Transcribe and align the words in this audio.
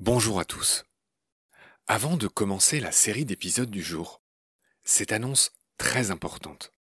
Bonjour 0.00 0.40
à 0.40 0.46
tous. 0.46 0.86
Avant 1.86 2.16
de 2.16 2.26
commencer 2.26 2.80
la 2.80 2.90
série 2.90 3.26
d'épisodes 3.26 3.70
du 3.70 3.82
jour, 3.82 4.22
cette 4.82 5.12
annonce 5.12 5.52
très 5.76 6.10
importante. 6.10 6.72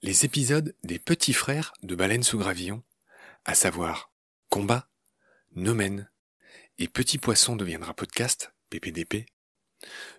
Les 0.00 0.24
épisodes 0.24 0.74
des 0.82 0.98
petits 0.98 1.34
frères 1.34 1.74
de 1.82 1.94
Baleine 1.94 2.22
sous 2.22 2.38
Gravillon, 2.38 2.82
à 3.44 3.54
savoir 3.54 4.14
Combat, 4.48 4.88
Nomen 5.56 6.10
et 6.78 6.88
Petit 6.88 7.18
Poisson 7.18 7.54
deviendra 7.54 7.92
podcast, 7.92 8.54
PPDP, 8.70 9.26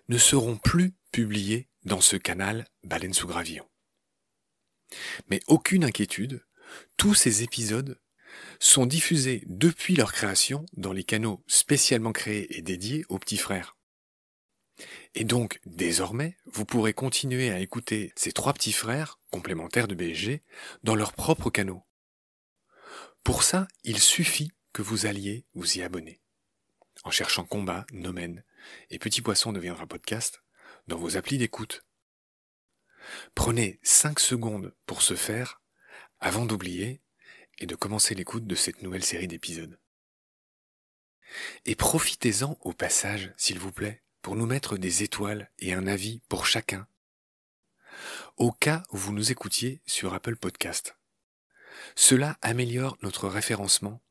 ne 0.08 0.18
seront 0.18 0.58
plus 0.58 0.94
publiés 1.10 1.68
dans 1.82 2.00
ce 2.00 2.14
canal 2.14 2.68
Baleine 2.84 3.12
sous 3.12 3.26
Gravillon. 3.26 3.68
Mais 5.30 5.40
aucune 5.48 5.82
inquiétude, 5.82 6.46
tous 6.96 7.14
ces 7.14 7.42
épisodes 7.42 8.00
sont 8.58 8.86
diffusés 8.86 9.42
depuis 9.46 9.96
leur 9.96 10.12
création 10.12 10.66
dans 10.76 10.92
les 10.92 11.04
canaux 11.04 11.42
spécialement 11.46 12.12
créés 12.12 12.56
et 12.56 12.62
dédiés 12.62 13.04
aux 13.08 13.18
petits 13.18 13.36
frères. 13.36 13.76
Et 15.14 15.24
donc, 15.24 15.60
désormais, 15.64 16.36
vous 16.44 16.64
pourrez 16.64 16.92
continuer 16.92 17.50
à 17.50 17.60
écouter 17.60 18.12
ces 18.16 18.32
trois 18.32 18.52
petits 18.52 18.72
frères, 18.72 19.18
complémentaires 19.30 19.88
de 19.88 19.94
BSG, 19.94 20.42
dans 20.82 20.94
leurs 20.94 21.14
propres 21.14 21.50
canaux. 21.50 21.82
Pour 23.24 23.42
ça, 23.42 23.66
il 23.84 23.98
suffit 23.98 24.52
que 24.72 24.82
vous 24.82 25.06
alliez 25.06 25.46
vous 25.54 25.78
y 25.78 25.82
abonner. 25.82 26.20
En 27.04 27.10
cherchant 27.10 27.44
Combat, 27.44 27.86
Nomen 27.92 28.44
et 28.90 28.98
Petit 28.98 29.22
Poisson 29.22 29.52
deviendra 29.52 29.86
podcast 29.86 30.42
dans 30.86 30.98
vos 30.98 31.16
applis 31.16 31.38
d'écoute. 31.38 31.84
Prenez 33.34 33.80
5 33.82 34.20
secondes 34.20 34.74
pour 34.86 35.02
ce 35.02 35.14
faire 35.14 35.60
avant 36.20 36.46
d'oublier 36.46 37.02
et 37.58 37.66
de 37.66 37.74
commencer 37.74 38.14
l'écoute 38.14 38.46
de 38.46 38.54
cette 38.54 38.82
nouvelle 38.82 39.04
série 39.04 39.28
d'épisodes. 39.28 39.78
Et 41.64 41.74
profitez-en 41.74 42.56
au 42.60 42.72
passage, 42.72 43.32
s'il 43.36 43.58
vous 43.58 43.72
plaît, 43.72 44.02
pour 44.22 44.36
nous 44.36 44.46
mettre 44.46 44.76
des 44.76 45.02
étoiles 45.02 45.50
et 45.58 45.72
un 45.72 45.86
avis 45.86 46.20
pour 46.28 46.46
chacun. 46.46 46.86
Au 48.36 48.52
cas 48.52 48.82
où 48.90 48.96
vous 48.96 49.12
nous 49.12 49.32
écoutiez 49.32 49.80
sur 49.86 50.14
Apple 50.14 50.36
Podcast. 50.36 50.96
Cela 51.94 52.38
améliore 52.42 52.96
notre 53.02 53.28
référencement. 53.28 54.02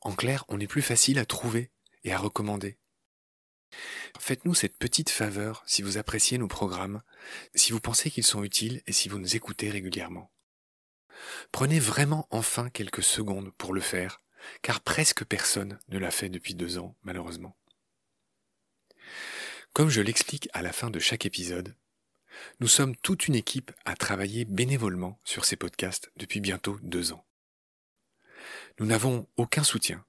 En 0.00 0.12
clair, 0.12 0.44
on 0.48 0.60
est 0.60 0.66
plus 0.66 0.82
facile 0.82 1.18
à 1.18 1.26
trouver 1.26 1.70
et 2.04 2.12
à 2.12 2.18
recommander. 2.18 2.78
Faites-nous 4.18 4.54
cette 4.54 4.78
petite 4.78 5.10
faveur 5.10 5.62
si 5.66 5.82
vous 5.82 5.98
appréciez 5.98 6.38
nos 6.38 6.48
programmes, 6.48 7.02
si 7.54 7.72
vous 7.72 7.80
pensez 7.80 8.10
qu'ils 8.10 8.24
sont 8.24 8.44
utiles 8.44 8.82
et 8.86 8.92
si 8.92 9.08
vous 9.08 9.18
nous 9.18 9.36
écoutez 9.36 9.70
régulièrement. 9.70 10.30
Prenez 11.52 11.80
vraiment 11.80 12.26
enfin 12.30 12.70
quelques 12.70 13.02
secondes 13.02 13.52
pour 13.56 13.72
le 13.72 13.80
faire, 13.80 14.22
car 14.62 14.80
presque 14.80 15.24
personne 15.24 15.78
ne 15.88 15.98
l'a 15.98 16.10
fait 16.10 16.28
depuis 16.28 16.54
deux 16.54 16.78
ans, 16.78 16.96
malheureusement. 17.02 17.56
Comme 19.72 19.90
je 19.90 20.00
l'explique 20.00 20.48
à 20.52 20.62
la 20.62 20.72
fin 20.72 20.90
de 20.90 20.98
chaque 20.98 21.26
épisode, 21.26 21.74
nous 22.60 22.68
sommes 22.68 22.96
toute 22.96 23.28
une 23.28 23.34
équipe 23.34 23.72
à 23.84 23.96
travailler 23.96 24.44
bénévolement 24.44 25.20
sur 25.24 25.44
ces 25.44 25.56
podcasts 25.56 26.10
depuis 26.16 26.40
bientôt 26.40 26.78
deux 26.82 27.12
ans. 27.12 27.26
Nous 28.78 28.86
n'avons 28.86 29.26
aucun 29.36 29.64
soutien. 29.64 30.04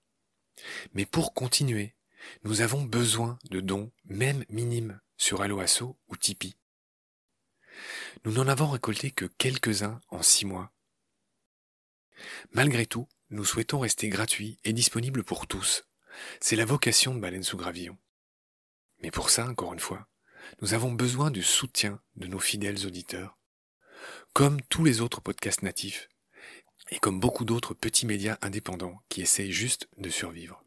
Mais 0.94 1.06
pour 1.06 1.34
continuer, 1.34 1.96
nous 2.44 2.62
avons 2.62 2.84
besoin 2.84 3.38
de 3.50 3.62
dons, 3.62 3.92
même 4.06 4.44
minimes, 4.50 5.00
sur 5.18 5.42
Alloasso 5.42 5.98
ou 6.08 6.18
Tipeee. 6.18 6.58
Nous 8.26 8.34
n'en 8.34 8.48
avons 8.48 8.70
récolté 8.70 9.12
que 9.12 9.26
quelques-uns 9.26 10.02
en 10.10 10.22
six 10.22 10.46
mois, 10.46 10.72
Malgré 12.52 12.86
tout, 12.86 13.08
nous 13.30 13.46
souhaitons 13.46 13.80
rester 13.80 14.10
gratuits 14.10 14.60
et 14.64 14.74
disponibles 14.74 15.24
pour 15.24 15.48
tous. 15.48 15.86
C'est 16.40 16.56
la 16.56 16.66
vocation 16.66 17.14
de 17.14 17.20
Baleine 17.20 17.44
sous 17.44 17.58
Gravillon. 17.58 17.98
Mais 19.02 19.12
pour 19.12 19.30
ça, 19.30 19.48
encore 19.48 19.74
une 19.74 19.80
fois, 19.80 20.08
nous 20.62 20.74
avons 20.74 20.92
besoin 20.92 21.32
du 21.32 21.44
soutien 21.44 22.02
de 22.16 22.28
nos 22.28 22.40
fidèles 22.40 22.86
auditeurs. 22.86 23.38
Comme 24.34 24.62
tous 24.64 24.84
les 24.84 25.02
autres 25.02 25.22
podcasts 25.22 25.62
natifs, 25.62 26.10
et 26.90 27.00
comme 27.00 27.20
beaucoup 27.20 27.46
d'autres 27.46 27.74
petits 27.74 28.06
médias 28.06 28.38
indépendants 28.42 29.02
qui 29.10 29.22
essayent 29.22 29.52
juste 29.52 29.90
de 29.98 30.10
survivre. 30.10 30.64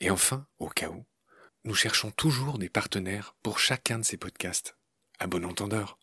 Et 0.00 0.10
enfin, 0.10 0.46
au 0.58 0.68
cas 0.68 0.88
où, 0.88 1.06
nous 1.64 1.74
cherchons 1.74 2.10
toujours 2.10 2.58
des 2.58 2.68
partenaires 2.68 3.36
pour 3.42 3.60
chacun 3.60 4.00
de 4.00 4.04
ces 4.04 4.16
podcasts, 4.16 4.76
à 5.20 5.28
bon 5.28 5.44
entendeur. 5.44 5.98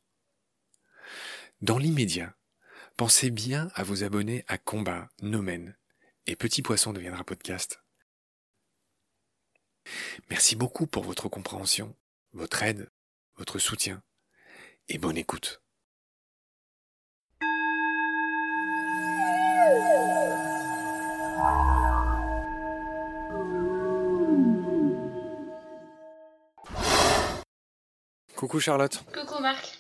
Dans 1.61 1.77
l'immédiat, 1.77 2.37
Pensez 2.99 3.29
bien 3.29 3.71
à 3.75 3.83
vous 3.83 4.03
abonner 4.03 4.43
à 4.49 4.57
Combat, 4.57 5.07
Nomen 5.21 5.73
et 6.27 6.35
Petit 6.35 6.61
Poisson 6.61 6.91
deviendra 6.91 7.23
podcast. 7.23 7.81
Merci 10.29 10.57
beaucoup 10.57 10.85
pour 10.85 11.05
votre 11.05 11.29
compréhension, 11.29 11.95
votre 12.33 12.61
aide, 12.61 12.89
votre 13.37 13.57
soutien 13.57 14.03
et 14.89 14.97
bonne 14.97 15.15
écoute. 15.15 15.61
Coucou 28.35 28.59
Charlotte. 28.59 29.01
Coucou 29.13 29.41
Marc. 29.41 29.78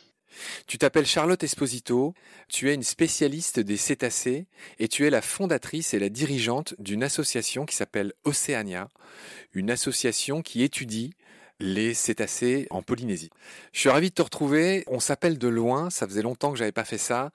Tu 0.69 0.77
t'appelles 0.77 1.07
Charlotte 1.07 1.43
Esposito, 1.43 2.13
tu 2.47 2.69
es 2.69 2.75
une 2.75 2.83
spécialiste 2.83 3.59
des 3.59 3.75
cétacés 3.75 4.45
et 4.77 4.87
tu 4.87 5.07
es 5.07 5.09
la 5.09 5.23
fondatrice 5.23 5.95
et 5.95 5.99
la 5.99 6.09
dirigeante 6.09 6.75
d'une 6.77 7.01
association 7.01 7.65
qui 7.65 7.75
s'appelle 7.75 8.13
Océania, 8.23 8.87
une 9.53 9.71
association 9.71 10.43
qui 10.43 10.61
étudie 10.61 11.15
les 11.59 11.95
cétacés 11.95 12.67
en 12.69 12.83
Polynésie. 12.83 13.31
Je 13.73 13.79
suis 13.79 13.89
ravi 13.89 14.09
de 14.09 14.13
te 14.13 14.21
retrouver. 14.21 14.83
On 14.85 14.99
s'appelle 14.99 15.39
de 15.39 15.47
loin. 15.47 15.89
Ça 15.89 16.05
faisait 16.05 16.21
longtemps 16.21 16.51
que 16.51 16.59
j'avais 16.59 16.71
pas 16.71 16.85
fait 16.85 16.99
ça. 16.99 17.31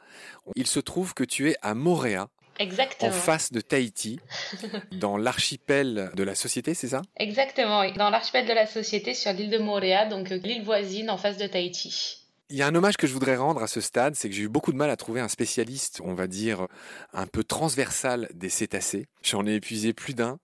Il 0.54 0.68
se 0.68 0.78
trouve 0.78 1.12
que 1.12 1.24
tu 1.24 1.50
es 1.50 1.56
à 1.60 1.74
Moréa. 1.74 2.28
Exactement. 2.60 3.10
En 3.10 3.12
face 3.12 3.50
de 3.50 3.60
Tahiti, 3.60 4.20
dans 4.92 5.16
l'archipel 5.16 6.12
de 6.14 6.22
la 6.22 6.36
société, 6.36 6.72
c'est 6.74 6.86
ça? 6.86 7.02
Exactement, 7.16 7.80
oui. 7.80 7.92
Dans 7.94 8.10
l'archipel 8.10 8.46
de 8.46 8.52
la 8.52 8.68
société 8.68 9.12
sur 9.12 9.32
l'île 9.32 9.50
de 9.50 9.58
Moréa, 9.58 10.06
donc 10.06 10.30
euh, 10.30 10.36
l'île 10.36 10.62
voisine 10.62 11.10
en 11.10 11.18
face 11.18 11.36
de 11.36 11.48
Tahiti. 11.48 12.23
Il 12.50 12.56
y 12.56 12.62
a 12.62 12.66
un 12.66 12.75
hommage 12.75 12.99
que 12.99 13.06
je 13.06 13.15
voudrais 13.15 13.37
rendre 13.37 13.62
à 13.62 13.66
ce 13.66 13.81
stade, 13.81 14.16
c'est 14.16 14.28
que 14.28 14.34
j'ai 14.34 14.43
eu 14.43 14.49
beaucoup 14.50 14.71
de 14.71 14.77
mal 14.77 14.91
à 14.91 14.97
trouver 14.99 15.22
un 15.22 15.28
spécialiste, 15.28 16.03
on 16.05 16.12
va 16.12 16.27
dire, 16.27 16.69
un 17.15 17.27
peu 17.27 17.43
transversal 17.43 18.28
des 18.34 18.50
cétacés. 18.50 19.06
J'en 19.22 19.47
ai 19.47 19.55
épuisé 19.55 19.94
plus 19.94 20.12
d'un. 20.12 20.38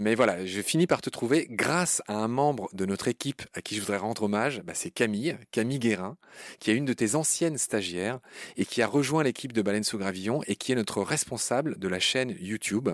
Mais 0.00 0.16
voilà, 0.16 0.44
je 0.44 0.60
finis 0.60 0.88
par 0.88 1.00
te 1.00 1.08
trouver 1.08 1.46
grâce 1.48 2.02
à 2.08 2.16
un 2.16 2.26
membre 2.26 2.68
de 2.72 2.84
notre 2.84 3.06
équipe 3.06 3.42
à 3.54 3.62
qui 3.62 3.76
je 3.76 3.80
voudrais 3.80 3.98
rendre 3.98 4.24
hommage. 4.24 4.60
Bah, 4.64 4.72
c'est 4.74 4.90
Camille, 4.90 5.38
Camille 5.52 5.78
Guérin, 5.78 6.16
qui 6.58 6.72
est 6.72 6.74
une 6.74 6.84
de 6.84 6.92
tes 6.92 7.14
anciennes 7.14 7.58
stagiaires 7.58 8.18
et 8.56 8.64
qui 8.64 8.82
a 8.82 8.88
rejoint 8.88 9.22
l'équipe 9.22 9.52
de 9.52 9.62
Baleine 9.62 9.84
sous 9.84 9.98
Gravillon 9.98 10.42
et 10.48 10.56
qui 10.56 10.72
est 10.72 10.76
notre 10.76 11.00
responsable 11.00 11.78
de 11.78 11.86
la 11.86 12.00
chaîne 12.00 12.34
YouTube. 12.40 12.88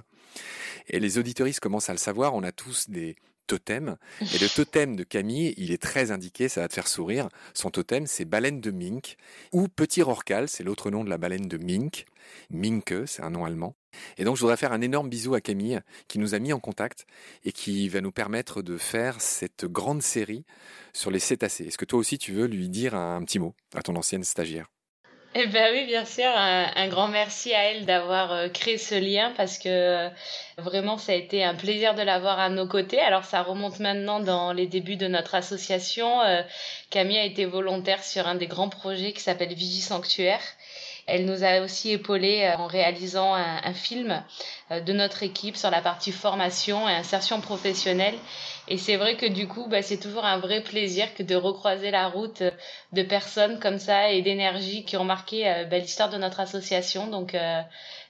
Et 0.88 1.00
les 1.00 1.16
auditoristes 1.16 1.60
commencent 1.60 1.88
à 1.88 1.94
le 1.94 1.98
savoir, 1.98 2.34
on 2.34 2.42
a 2.42 2.52
tous 2.52 2.90
des 2.90 3.16
totem. 3.46 3.96
Et 4.20 4.38
le 4.38 4.48
totem 4.48 4.96
de 4.96 5.04
Camille, 5.04 5.54
il 5.56 5.72
est 5.72 5.82
très 5.82 6.10
indiqué, 6.10 6.48
ça 6.48 6.60
va 6.60 6.68
te 6.68 6.74
faire 6.74 6.88
sourire. 6.88 7.28
Son 7.54 7.70
totem, 7.70 8.06
c'est 8.06 8.24
baleine 8.24 8.60
de 8.60 8.70
mink 8.70 9.16
ou 9.52 9.68
petit 9.68 10.02
rorcal, 10.02 10.48
c'est 10.48 10.64
l'autre 10.64 10.90
nom 10.90 11.04
de 11.04 11.10
la 11.10 11.18
baleine 11.18 11.48
de 11.48 11.58
mink. 11.58 12.06
Minke, 12.50 13.06
c'est 13.06 13.22
un 13.22 13.30
nom 13.30 13.44
allemand. 13.44 13.74
Et 14.16 14.24
donc, 14.24 14.36
je 14.36 14.40
voudrais 14.40 14.56
faire 14.56 14.72
un 14.72 14.80
énorme 14.80 15.08
bisou 15.08 15.34
à 15.34 15.40
Camille, 15.40 15.80
qui 16.08 16.18
nous 16.18 16.34
a 16.34 16.38
mis 16.38 16.52
en 16.52 16.60
contact 16.60 17.06
et 17.44 17.52
qui 17.52 17.88
va 17.88 18.00
nous 18.00 18.12
permettre 18.12 18.62
de 18.62 18.78
faire 18.78 19.20
cette 19.20 19.66
grande 19.66 20.02
série 20.02 20.44
sur 20.92 21.10
les 21.10 21.18
cétacés. 21.18 21.66
Est-ce 21.66 21.78
que 21.78 21.84
toi 21.84 21.98
aussi, 21.98 22.18
tu 22.18 22.32
veux 22.32 22.46
lui 22.46 22.68
dire 22.68 22.94
un 22.94 23.22
petit 23.24 23.38
mot 23.38 23.54
à 23.74 23.82
ton 23.82 23.96
ancienne 23.96 24.24
stagiaire? 24.24 24.70
Eh 25.34 25.46
ben 25.46 25.72
oui, 25.72 25.86
bien 25.86 26.04
sûr, 26.04 26.26
un, 26.26 26.88
grand 26.88 27.08
merci 27.08 27.54
à 27.54 27.70
elle 27.70 27.86
d'avoir 27.86 28.32
euh, 28.32 28.48
créé 28.48 28.76
ce 28.76 28.94
lien 28.94 29.32
parce 29.34 29.56
que 29.58 29.68
euh, 29.68 30.08
vraiment 30.58 30.98
ça 30.98 31.12
a 31.12 31.14
été 31.14 31.42
un 31.42 31.54
plaisir 31.54 31.94
de 31.94 32.02
l'avoir 32.02 32.38
à 32.38 32.50
nos 32.50 32.66
côtés. 32.66 33.00
Alors 33.00 33.24
ça 33.24 33.42
remonte 33.42 33.80
maintenant 33.80 34.20
dans 34.20 34.52
les 34.52 34.66
débuts 34.66 34.96
de 34.96 35.08
notre 35.08 35.34
association. 35.34 36.20
Euh, 36.20 36.42
Camille 36.90 37.16
a 37.16 37.24
été 37.24 37.46
volontaire 37.46 38.04
sur 38.04 38.26
un 38.26 38.34
des 38.34 38.46
grands 38.46 38.68
projets 38.68 39.14
qui 39.14 39.20
s'appelle 39.20 39.54
Vigie 39.54 39.80
Sanctuaire 39.80 40.42
elle 41.06 41.24
nous 41.24 41.44
a 41.44 41.60
aussi 41.60 41.92
épaulé 41.92 42.42
euh, 42.42 42.56
en 42.56 42.66
réalisant 42.66 43.34
un, 43.34 43.74
film 43.74 44.22
euh, 44.70 44.80
de 44.80 44.92
notre 44.92 45.22
équipe 45.22 45.56
sur 45.56 45.70
la 45.70 45.80
partie 45.80 46.12
formation 46.12 46.88
et 46.88 46.92
insertion 46.92 47.40
professionnelle. 47.40 48.14
Et 48.68 48.78
c'est 48.78 48.96
vrai 48.96 49.16
que 49.16 49.26
du 49.26 49.48
coup, 49.48 49.66
bah, 49.68 49.82
c'est 49.82 49.98
toujours 49.98 50.24
un 50.24 50.38
vrai 50.38 50.62
plaisir 50.62 51.12
que 51.14 51.22
de 51.22 51.34
recroiser 51.34 51.90
la 51.90 52.08
route 52.08 52.42
euh, 52.42 52.50
de 52.92 53.02
personnes 53.02 53.58
comme 53.58 53.78
ça 53.78 54.10
et 54.10 54.22
d'énergie 54.22 54.84
qui 54.84 54.96
ont 54.96 55.04
marqué 55.04 55.64
bah, 55.70 55.78
l'histoire 55.78 56.10
de 56.10 56.18
notre 56.18 56.40
association. 56.40 57.06
Donc, 57.06 57.36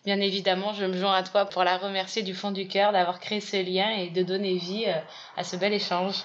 bien 0.04 0.20
évidemment, 0.20 0.72
je 0.72 0.84
me 0.84 0.96
joins 0.96 1.14
à 1.14 1.22
toi 1.22 1.46
pour 1.46 1.64
la 1.64 1.78
remercier 1.78 2.22
du 2.22 2.34
fond 2.34 2.50
du 2.50 2.66
cœur 2.66 2.93
d'avoir 2.93 3.20
créé 3.20 3.40
ce 3.40 3.56
lien 3.56 3.90
et 3.90 4.10
de 4.10 4.22
donner 4.22 4.56
vie 4.56 4.87
à 5.37 5.44
ce 5.44 5.56
bel 5.56 5.72
échange. 5.72 6.25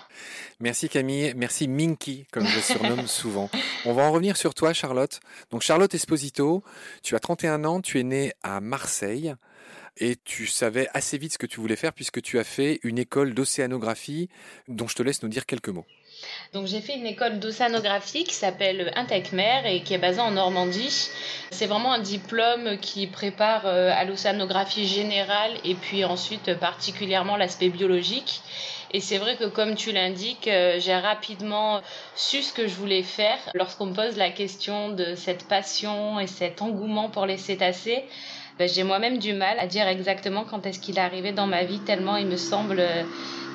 Merci 0.59 0.89
Camille, 0.89 1.33
merci 1.35 1.67
Minky, 1.67 2.25
comme 2.31 2.45
je 2.45 2.59
surnomme 2.59 3.07
souvent. 3.07 3.49
On 3.85 3.93
va 3.93 4.03
en 4.03 4.11
revenir 4.11 4.37
sur 4.37 4.53
toi, 4.55 4.73
Charlotte. 4.73 5.19
Donc 5.51 5.61
Charlotte 5.61 5.93
Esposito, 5.93 6.63
tu 7.03 7.15
as 7.15 7.19
31 7.19 7.63
ans, 7.65 7.81
tu 7.81 7.99
es 7.99 8.03
née 8.03 8.33
à 8.43 8.59
Marseille. 8.61 9.35
et 9.99 10.15
tu 10.15 10.45
savais 10.47 10.87
assez 10.93 11.17
vite 11.17 11.33
ce 11.33 11.37
que 11.37 11.47
tu 11.47 11.59
voulais 11.59 11.75
faire 11.75 11.93
puisque 11.93 12.21
tu 12.21 12.37
as 12.39 12.43
fait 12.43 12.79
une 12.83 12.99
école 12.99 13.33
d'océanographie 13.33 14.29
dont 14.67 14.87
je 14.87 14.95
te 14.95 15.03
laisse 15.03 15.23
nous 15.23 15.29
dire 15.29 15.45
quelques 15.45 15.69
mots. 15.69 15.85
Donc 16.53 16.67
j'ai 16.67 16.81
fait 16.81 16.95
une 16.95 17.05
école 17.05 17.39
d'océanographie 17.39 18.23
qui 18.23 18.33
s'appelle 18.33 18.91
Intecmer 18.95 19.61
et 19.65 19.81
qui 19.81 19.93
est 19.93 19.97
basée 19.97 20.21
en 20.21 20.31
Normandie. 20.31 21.09
C'est 21.51 21.67
vraiment 21.67 21.93
un 21.93 21.99
diplôme 21.99 22.77
qui 22.79 23.07
prépare 23.07 23.65
euh, 23.65 23.91
à 23.93 24.05
l'océanographie 24.05 24.87
générale 24.87 25.51
et 25.63 25.75
puis 25.75 26.05
ensuite 26.05 26.53
particulièrement 26.55 27.37
l'aspect 27.37 27.69
biologique. 27.69 28.41
Et 28.91 29.01
c'est 29.01 29.17
vrai 29.17 29.35
que 29.35 29.45
comme 29.45 29.75
tu 29.75 29.91
l'indiques, 29.91 30.47
euh, 30.47 30.79
j'ai 30.79 30.95
rapidement 30.95 31.81
su 32.15 32.41
ce 32.41 32.53
que 32.53 32.67
je 32.67 32.73
voulais 32.75 33.03
faire. 33.03 33.37
Lorsqu'on 33.53 33.87
me 33.87 33.93
pose 33.93 34.15
la 34.15 34.29
question 34.29 34.89
de 34.89 35.15
cette 35.15 35.47
passion 35.47 36.19
et 36.19 36.27
cet 36.27 36.61
engouement 36.61 37.09
pour 37.09 37.25
les 37.25 37.37
cétacés, 37.37 38.05
ben, 38.59 38.67
j'ai 38.67 38.83
moi-même 38.83 39.17
du 39.17 39.33
mal 39.33 39.59
à 39.59 39.67
dire 39.67 39.87
exactement 39.87 40.43
quand 40.43 40.65
est-ce 40.65 40.79
qu'il 40.79 40.97
est 40.97 41.01
arrivé 41.01 41.31
dans 41.31 41.47
ma 41.47 41.63
vie, 41.63 41.79
tellement 41.79 42.17
il 42.17 42.27
me 42.27 42.37
semble 42.37 42.79
euh, 42.79 43.03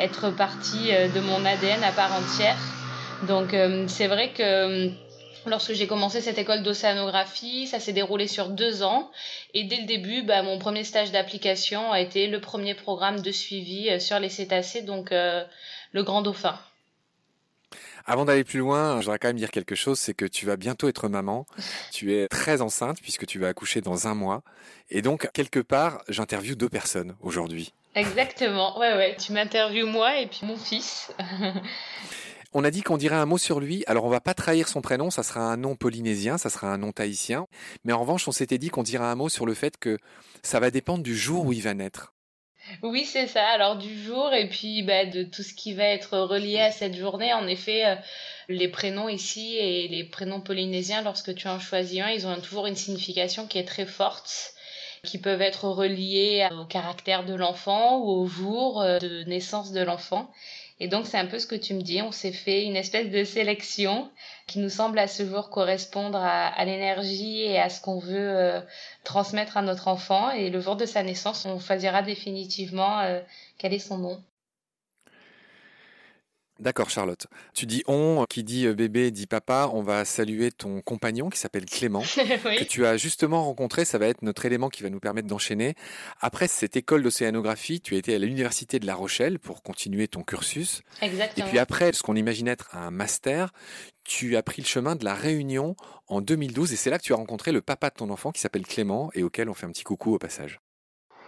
être 0.01 0.31
partie 0.31 0.91
de 0.93 1.21
mon 1.21 1.45
ADN 1.45 1.83
à 1.85 1.93
part 1.93 2.13
entière. 2.13 2.57
Donc 3.23 3.55
euh, 3.55 3.87
c'est 3.87 4.09
vrai 4.09 4.31
que 4.31 4.43
euh, 4.43 4.91
lorsque 5.47 5.73
j'ai 5.75 5.87
commencé 5.87 6.21
cette 6.21 6.39
école 6.39 6.63
d'océanographie, 6.63 7.67
ça 7.67 7.79
s'est 7.79 7.93
déroulé 7.93 8.27
sur 8.27 8.49
deux 8.49 8.83
ans. 8.83 9.11
Et 9.55 9.65
dès 9.65 9.77
le 9.77 9.87
début, 9.87 10.23
bah, 10.23 10.43
mon 10.43 10.59
premier 10.59 10.85
stage 10.85 11.13
d'application 11.13 11.93
a 11.93 12.01
été 12.01 12.27
le 12.27 12.41
premier 12.41 12.75
programme 12.75 13.21
de 13.21 13.31
suivi 13.31 13.89
euh, 13.91 14.01
sur 14.01 14.19
les 14.19 14.29
cétacés, 14.29 14.83
donc 14.83 15.11
le 15.13 16.03
grand 16.03 16.23
dauphin. 16.23 16.59
Avant 18.07 18.25
d'aller 18.25 18.45
plus 18.45 18.59
loin, 18.59 19.01
je 19.01 19.07
voudrais 19.07 19.19
quand 19.19 19.29
même 19.29 19.37
dire 19.37 19.51
quelque 19.51 19.75
chose, 19.75 19.99
c'est 19.99 20.15
que 20.15 20.25
tu 20.25 20.47
vas 20.47 20.57
bientôt 20.57 20.89
être 20.89 21.09
maman. 21.09 21.47
Tu 21.93 22.15
es 22.15 22.29
très 22.29 22.61
enceinte 22.61 23.01
puisque 23.01 23.27
tu 23.27 23.39
vas 23.39 23.49
accoucher 23.49 23.81
dans 23.81 24.09
un 24.09 24.15
mois. 24.15 24.43
Et 24.91 25.03
donc, 25.03 25.31
quelque 25.33 25.61
part, 25.61 26.03
j'interviewe 26.09 26.57
deux 26.57 26.69
personnes 26.69 27.15
aujourd'hui. 27.21 27.73
Exactement, 27.95 28.79
ouais, 28.79 28.95
ouais. 28.95 29.17
Tu 29.17 29.33
m'interviews 29.33 29.87
moi 29.87 30.19
et 30.19 30.27
puis 30.27 30.41
mon 30.45 30.57
fils. 30.57 31.13
On 32.55 32.65
a 32.65 32.71
dit 32.71 32.83
qu'on 32.83 32.99
dirait 32.99 33.17
un 33.17 33.25
mot 33.25 33.39
sur 33.39 33.61
lui. 33.61 33.83
Alors 33.87 34.05
on 34.05 34.11
va 34.11 34.21
pas 34.21 34.35
trahir 34.35 34.69
son 34.69 34.83
prénom, 34.83 35.11
ça 35.11 35.23
sera 35.23 35.41
un 35.41 35.57
nom 35.57 35.75
polynésien, 35.75 36.37
ça 36.37 36.51
sera 36.51 36.71
un 36.71 36.77
nom 36.77 36.93
tahitien. 36.93 37.47
Mais 37.85 37.95
en 37.95 38.01
revanche, 38.01 38.29
on 38.29 38.33
s'était 38.33 38.59
dit 38.59 38.69
qu'on 38.69 38.83
dirait 38.83 39.05
un 39.05 39.15
mot 39.15 39.31
sur 39.31 39.47
le 39.47 39.55
fait 39.55 39.79
que 39.79 39.99
ça 40.43 40.61
va 40.61 40.71
dépendre 40.71 41.03
du 41.03 41.17
jour 41.17 41.47
où 41.47 41.53
il 41.55 41.63
va 41.63 41.73
naître. 41.73 42.13
Oui, 42.83 43.05
c'est 43.05 43.27
ça. 43.27 43.47
Alors 43.49 43.77
du 43.77 44.03
jour 44.03 44.33
et 44.33 44.49
puis 44.49 44.83
bah, 44.83 45.05
de 45.05 45.23
tout 45.25 45.43
ce 45.43 45.55
qui 45.55 45.75
va 45.75 45.85
être 45.85 46.19
relié 46.19 46.59
à 46.61 46.71
cette 46.73 46.97
journée. 46.97 47.33
En 47.33 47.47
effet, 47.47 47.87
euh, 47.87 47.97
les 48.49 48.69
prénoms 48.69 49.09
ici 49.09 49.57
et 49.57 49.89
les 49.89 50.05
prénoms 50.05 50.41
polynésiens, 50.41 51.03
lorsque 51.03 51.35
tu 51.35 51.49
en 51.49 51.59
choisis 51.61 52.01
un, 52.01 52.11
ils 52.11 52.27
ont 52.27 52.41
toujours 52.41 52.67
une 52.67 52.77
signification 52.77 53.47
qui 53.47 53.59
est 53.59 53.65
très 53.65 53.87
forte 53.87 54.55
qui 55.05 55.19
peuvent 55.19 55.43
être 55.43 55.65
reliés 55.65 56.49
au 56.53 56.65
caractère 56.65 57.25
de 57.25 57.35
l'enfant 57.35 57.99
ou 57.99 58.23
au 58.23 58.27
jour 58.27 58.81
euh, 58.81 58.99
de 58.99 59.25
naissance 59.25 59.73
de 59.73 59.81
l'enfant. 59.81 60.31
Et 60.83 60.89
donc, 60.89 61.07
c'est 61.07 61.17
un 61.17 61.27
peu 61.27 61.39
ce 61.39 61.47
que 61.47 61.55
tu 61.55 61.75
me 61.75 61.81
dis. 61.81 62.03
On 62.03 62.11
s'est 62.11 62.33
fait 62.33 62.65
une 62.65 62.75
espèce 62.75 63.09
de 63.09 63.23
sélection 63.23 64.11
qui 64.49 64.59
nous 64.59 64.69
semble 64.69 64.99
à 64.99 65.07
ce 65.07 65.25
jour 65.25 65.49
correspondre 65.49 66.19
à, 66.21 66.65
l'énergie 66.65 67.43
et 67.43 67.57
à 67.61 67.69
ce 67.71 67.81
qu'on 67.81 68.01
veut 68.01 68.17
euh, 68.19 68.61
transmettre 69.05 69.57
à 69.57 69.63
notre 69.63 69.87
enfant. 69.87 70.33
Et 70.33 70.51
le 70.51 70.59
jour 70.59 70.75
de 70.75 70.85
sa 70.85 71.05
naissance, 71.05 71.47
on 71.47 71.61
choisira 71.61 72.03
définitivement 72.03 72.99
euh, 72.99 73.21
quel 73.59 73.73
est 73.75 73.79
son 73.79 73.99
nom. 73.99 74.25
D'accord, 76.63 76.91
Charlotte. 76.91 77.27
Tu 77.55 77.67
dis 77.67 77.83
on, 77.89 78.25
qui 78.29 78.45
dit 78.45 78.67
euh, 78.69 78.73
bébé 78.73 79.11
dit 79.11 79.27
papa. 79.27 79.69
On 79.73 79.83
va 79.83 80.05
saluer 80.05 80.53
ton 80.53 80.81
compagnon 80.81 81.29
qui 81.29 81.41
s'appelle 81.41 81.65
Clément, 81.65 82.03
que 82.57 82.63
tu 82.63 82.87
as 82.87 82.97
justement 82.97 83.43
rencontré. 83.43 83.85
Ça 83.85 83.99
va 83.99 84.07
être 84.07 84.23
notre 84.23 84.47
élément 84.47 84.69
qui 84.69 84.85
va 84.85 84.89
nous 84.89 85.01
permettre 85.01 85.27
d'enchaîner. 85.27 85.75
Après 86.21 86.47
cette 86.47 86.77
école 86.77 87.03
d'océanographie, 87.03 87.81
tu 87.81 87.97
as 87.97 87.99
été 87.99 88.15
à 88.15 88.19
l'université 88.19 88.79
de 88.79 88.87
La 88.87 88.95
Rochelle 88.95 89.41
pour 89.41 89.65
continuer 89.65 90.07
ton 90.07 90.23
cursus. 90.23 90.83
Exactement. 91.01 91.45
Et 91.45 91.51
puis 91.51 91.59
après, 91.59 91.93
ce 91.93 92.05
qu'on 92.05 92.15
imagine 92.15 92.47
être 92.47 92.77
un 92.77 92.93
master, 92.93 93.53
tu 94.05 94.37
as 94.37 94.43
pris 94.45 94.63
le 94.63 94.67
chemin 94.67 94.95
de 94.95 95.05
la 95.05 95.17
Réunion 95.17 95.75
en 96.07 96.21
2012 96.21 96.73
et 96.73 96.77
c'est 96.77 96.91
là 96.91 96.99
que 96.99 97.05
tu 97.05 97.13
as 97.13 97.17
rencontré 97.17 97.51
le 97.51 97.61
papa 97.61 97.91
de 97.91 97.95
ton 97.95 98.09
enfant 98.11 98.31
qui 98.31 98.41
s'appelle 98.41 98.67
Clément 98.69 99.11
et 99.15 99.25
auquel 99.25 99.49
on 99.49 99.55
fait 99.55 99.67
un 99.67 99.71
petit 99.71 99.83
coucou 99.83 100.15
au 100.15 100.19
passage. 100.19 100.61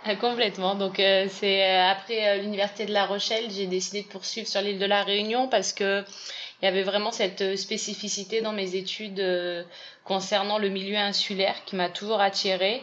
Complètement. 0.21 0.75
Donc 0.75 1.01
euh, 1.01 1.27
c'est 1.31 1.65
euh, 1.65 1.91
après 1.91 2.29
euh, 2.29 2.43
l'université 2.43 2.85
de 2.85 2.93
La 2.93 3.07
Rochelle, 3.07 3.51
j'ai 3.51 3.67
décidé 3.67 4.03
de 4.03 4.09
poursuivre 4.09 4.47
sur 4.47 4.61
l'île 4.61 4.79
de 4.79 4.85
la 4.85 5.03
Réunion 5.03 5.49
parce 5.49 5.73
que 5.73 6.05
il 6.61 6.67
y 6.67 6.69
avait 6.69 6.83
vraiment 6.83 7.11
cette 7.11 7.57
spécificité 7.57 8.41
dans 8.41 8.53
mes 8.53 8.77
études 8.77 9.23
concernant 10.05 10.57
le 10.57 10.71
milieu 10.71 10.97
insulaire 10.97 11.57
qui 11.67 11.77
m'a 11.77 11.91
toujours 11.91 12.21
attirée. 12.23 12.83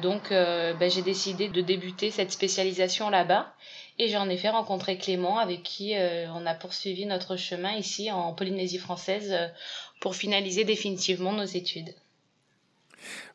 Donc 0.00 0.30
ben, 0.30 0.90
j'ai 0.90 1.02
décidé 1.02 1.48
de 1.48 1.60
débuter 1.60 2.10
cette 2.10 2.32
spécialisation 2.32 3.08
là-bas 3.08 3.52
et 4.00 4.08
j'en 4.08 4.28
ai 4.28 4.36
fait 4.36 4.48
rencontrer 4.48 4.96
Clément 4.96 5.38
avec 5.38 5.62
qui 5.62 5.94
on 6.34 6.44
a 6.44 6.54
poursuivi 6.54 7.06
notre 7.06 7.36
chemin 7.36 7.76
ici 7.76 8.10
en 8.10 8.32
Polynésie 8.32 8.78
française 8.78 9.52
pour 10.00 10.16
finaliser 10.16 10.64
définitivement 10.64 11.32
nos 11.32 11.44
études. 11.44 11.94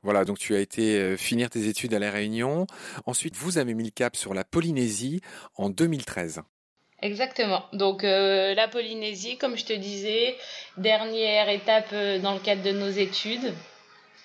Voilà, 0.03 0.25
donc 0.25 0.37
tu 0.37 0.55
as 0.55 0.59
été 0.59 0.99
euh, 0.99 1.17
finir 1.17 1.49
tes 1.49 1.67
études 1.67 1.93
à 1.93 1.99
La 1.99 2.11
Réunion. 2.11 2.67
Ensuite, 3.05 3.35
vous 3.35 3.57
avez 3.57 3.73
mis 3.73 3.83
le 3.83 3.91
cap 3.91 4.15
sur 4.15 4.33
la 4.33 4.43
Polynésie 4.43 5.21
en 5.55 5.69
2013. 5.69 6.41
Exactement. 7.01 7.65
Donc 7.73 8.03
euh, 8.03 8.53
la 8.55 8.67
Polynésie, 8.67 9.37
comme 9.37 9.57
je 9.57 9.65
te 9.65 9.73
disais, 9.73 10.35
dernière 10.77 11.49
étape 11.49 11.89
euh, 11.93 12.19
dans 12.19 12.33
le 12.33 12.39
cadre 12.39 12.63
de 12.63 12.71
nos 12.71 12.89
études, 12.89 13.53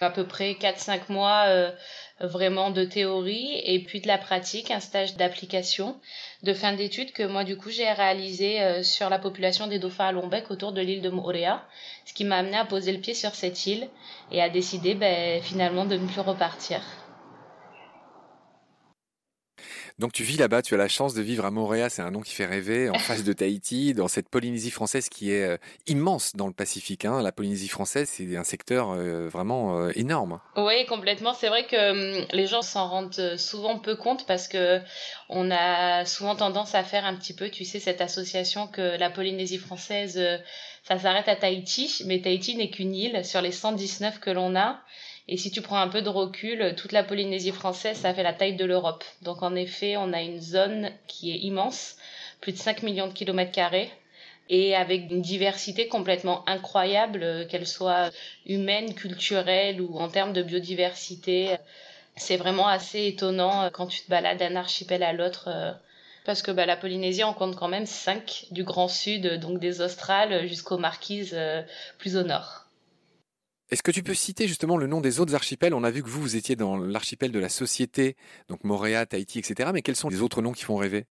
à 0.01 0.11
peu 0.11 0.27
près 0.27 0.53
4-5 0.53 1.11
mois 1.11 1.73
vraiment 2.21 2.71
de 2.71 2.85
théorie 2.85 3.61
et 3.65 3.83
puis 3.83 4.01
de 4.01 4.09
la 4.09 4.19
pratique, 4.19 4.71
un 4.71 4.81
stage 4.81 5.17
d'application 5.17 5.97
de 6.43 6.53
fin 6.53 6.73
d'études 6.73 7.13
que 7.13 7.23
moi 7.23 7.45
du 7.45 7.57
coup 7.57 7.71
j'ai 7.71 7.91
réalisé 7.91 8.61
euh, 8.63 8.83
sur 8.83 9.09
la 9.09 9.19
population 9.19 9.67
des 9.67 9.79
dauphins 9.79 10.09
à 10.09 10.13
long 10.13 10.29
bec 10.29 10.51
autour 10.51 10.73
de 10.73 10.81
l'île 10.81 11.03
de 11.03 11.11
Moorea, 11.11 11.65
ce 12.05 12.13
qui 12.13 12.25
m'a 12.25 12.37
amené 12.37 12.57
à 12.57 12.65
poser 12.65 12.93
le 12.93 13.01
pied 13.01 13.15
sur 13.15 13.35
cette 13.35 13.67
île 13.67 13.89
et 14.31 14.43
à 14.43 14.49
décider 14.49 14.95
ben, 14.95 15.43
finalement 15.43 15.85
de 15.85 15.97
ne 15.97 16.07
plus 16.07 16.21
repartir. 16.21 16.81
Donc 20.01 20.15
tu 20.15 20.23
vis 20.23 20.39
là-bas, 20.39 20.63
tu 20.63 20.73
as 20.73 20.79
la 20.79 20.89
chance 20.89 21.13
de 21.13 21.21
vivre 21.21 21.45
à 21.45 21.51
Montréal, 21.51 21.91
c'est 21.91 22.01
un 22.01 22.11
nom 22.11 22.23
qui 22.23 22.35
fait 22.35 22.47
rêver, 22.47 22.89
en 22.89 22.99
face 22.99 23.23
de 23.23 23.35
Tahiti, 23.35 23.93
dans 23.93 24.09
cette 24.09 24.31
Polynésie 24.31 24.71
française 24.71 25.11
qui 25.11 25.31
est 25.31 25.45
euh, 25.45 25.57
immense 25.87 26.35
dans 26.35 26.47
le 26.47 26.55
Pacifique. 26.55 27.05
Hein. 27.05 27.21
La 27.21 27.33
Polynésie 27.33 27.69
française, 27.69 28.09
c'est 28.11 28.35
un 28.35 28.43
secteur 28.43 28.93
euh, 28.93 29.29
vraiment 29.29 29.79
euh, 29.79 29.93
énorme. 29.97 30.41
Oui, 30.57 30.87
complètement. 30.87 31.35
C'est 31.35 31.49
vrai 31.49 31.67
que 31.67 32.21
hum, 32.21 32.27
les 32.33 32.47
gens 32.47 32.63
s'en 32.63 32.89
rendent 32.89 33.37
souvent 33.37 33.79
peu 33.79 33.95
compte 33.95 34.27
parce 34.27 34.49
que 34.49 34.81
on 35.29 35.51
a 35.51 36.07
souvent 36.07 36.35
tendance 36.35 36.75
à 36.75 36.83
faire 36.83 37.05
un 37.05 37.15
petit 37.15 37.35
peu, 37.35 37.51
tu 37.51 37.67
sais, 37.67 37.79
cette 37.79 38.01
association 38.01 38.69
que 38.69 38.99
la 38.99 39.11
Polynésie 39.11 39.59
française, 39.59 40.19
ça 40.83 40.99
s'arrête 40.99 41.29
à 41.29 41.37
Tahiti, 41.37 42.05
mais 42.07 42.23
Tahiti 42.23 42.57
n'est 42.57 42.71
qu'une 42.71 42.95
île 42.95 43.23
sur 43.23 43.43
les 43.43 43.53
119 43.53 44.19
que 44.19 44.31
l'on 44.31 44.57
a. 44.57 44.81
Et 45.29 45.37
si 45.37 45.51
tu 45.51 45.63
prends 45.63 45.79
un 45.79 45.89
peu 45.89 46.03
de 46.03 46.09
recul, 46.09 46.75
toute 46.77 46.93
la 46.93 47.05
Polynésie 47.05 47.53
française, 47.53 47.97
ça 47.97 48.13
fait 48.15 48.23
la 48.23 48.33
taille 48.33 48.57
de 48.57 48.65
l'Europe. 48.65 49.05
Donc 49.23 49.43
en 49.43 49.55
effet, 49.55 49.97
on 49.97 50.13
a 50.13 50.21
une 50.21 50.41
zone 50.41 50.91
qui 51.07 51.31
est 51.33 51.39
immense, 51.39 51.97
plus 52.41 52.53
de 52.53 52.59
5 52.59 52.83
millions 52.83 53.07
de 53.07 53.13
kilomètres 53.13 53.53
carrés, 53.53 53.91
et 54.51 54.75
avec 54.75 55.11
une 55.11 55.23
diversité 55.23 55.87
complètement 55.87 56.43
incroyable, 56.49 57.47
qu'elle 57.49 57.67
soit 57.67 58.11
humaine, 58.47 58.95
culturelle 58.95 59.81
ou 59.81 59.99
en 59.99 60.09
termes 60.09 60.33
de 60.33 60.43
biodiversité. 60.43 61.57
C'est 62.17 62.37
vraiment 62.37 62.67
assez 62.67 63.07
étonnant 63.07 63.63
euh, 63.63 63.71
quand 63.71 63.87
tu 63.87 64.01
te 64.01 64.11
balades 64.11 64.39
d'un 64.39 64.57
archipel 64.57 65.03
à 65.03 65.13
l'autre. 65.13 65.49
Euh, 65.49 65.73
parce 66.25 66.43
que 66.43 66.51
bah, 66.51 66.67
la 66.67 66.77
Polynésie, 66.77 67.25
on 67.25 67.33
compte 67.33 67.57
quand 67.57 67.69
même 67.69 67.87
5 67.87 68.47
du 68.51 68.65
Grand 68.65 68.89
Sud, 68.89 69.39
donc 69.41 69.59
des 69.59 69.81
Australes 69.81 70.47
jusqu'aux 70.47 70.79
Marquises 70.79 71.33
euh, 71.33 71.63
plus 71.99 72.17
au 72.17 72.25
nord. 72.25 72.67
Est-ce 73.71 73.85
que 73.85 73.93
tu 73.93 74.03
peux 74.03 74.15
citer 74.15 74.49
justement 74.49 74.77
le 74.77 74.89
nom 74.89 75.01
des 75.01 75.21
autres 75.21 75.37
archipels? 75.37 75.75
On 75.75 75.85
a 75.85 75.93
vu 75.93 76.03
que 76.03 76.09
vous, 76.09 76.21
vous 76.21 76.35
étiez 76.35 76.57
dans 76.57 76.77
l'archipel 76.77 77.31
de 77.31 77.39
la 77.39 77.49
Société, 77.49 78.17
donc 78.49 78.65
Moréa, 78.65 79.07
Tahiti, 79.07 79.39
etc. 79.39 79.71
Mais 79.73 79.81
quels 79.83 79.95
sont 79.95 80.09
les 80.09 80.23
autres 80.23 80.43
noms 80.43 80.51
qui 80.51 80.65
font 80.65 80.75
rêver? 80.75 81.07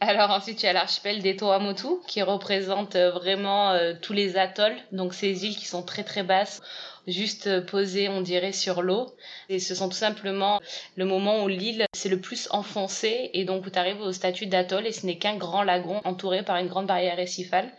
Alors 0.00 0.30
ensuite, 0.30 0.62
il 0.62 0.66
y 0.66 0.68
a 0.70 0.72
l'archipel 0.72 1.20
des 1.20 1.36
Toamotu 1.36 1.86
qui 2.08 2.22
représente 2.22 2.96
euh, 2.96 3.10
vraiment 3.10 3.72
euh, 3.72 3.92
tous 4.00 4.14
les 4.14 4.38
atolls, 4.38 4.76
donc 4.90 5.12
ces 5.12 5.44
îles 5.44 5.54
qui 5.54 5.66
sont 5.66 5.82
très 5.82 6.02
très 6.02 6.22
basses, 6.22 6.62
juste 7.06 7.46
euh, 7.46 7.60
posées, 7.60 8.08
on 8.08 8.22
dirait, 8.22 8.52
sur 8.52 8.80
l'eau. 8.80 9.14
Et 9.50 9.60
ce 9.60 9.74
sont 9.74 9.90
tout 9.90 9.96
simplement 9.96 10.60
le 10.96 11.04
moment 11.04 11.44
où 11.44 11.48
l'île 11.48 11.84
c'est 11.94 12.08
le 12.08 12.20
plus 12.20 12.48
enfoncé 12.52 13.30
et 13.34 13.44
donc 13.44 13.66
où 13.66 13.70
tu 13.70 13.78
arrives 13.78 14.00
au 14.00 14.12
statut 14.12 14.46
d'atoll 14.46 14.86
et 14.86 14.92
ce 14.92 15.04
n'est 15.04 15.18
qu'un 15.18 15.36
grand 15.36 15.62
lagon 15.62 16.00
entouré 16.04 16.42
par 16.42 16.56
une 16.56 16.68
grande 16.68 16.86
barrière 16.86 17.16
récifale. 17.16 17.70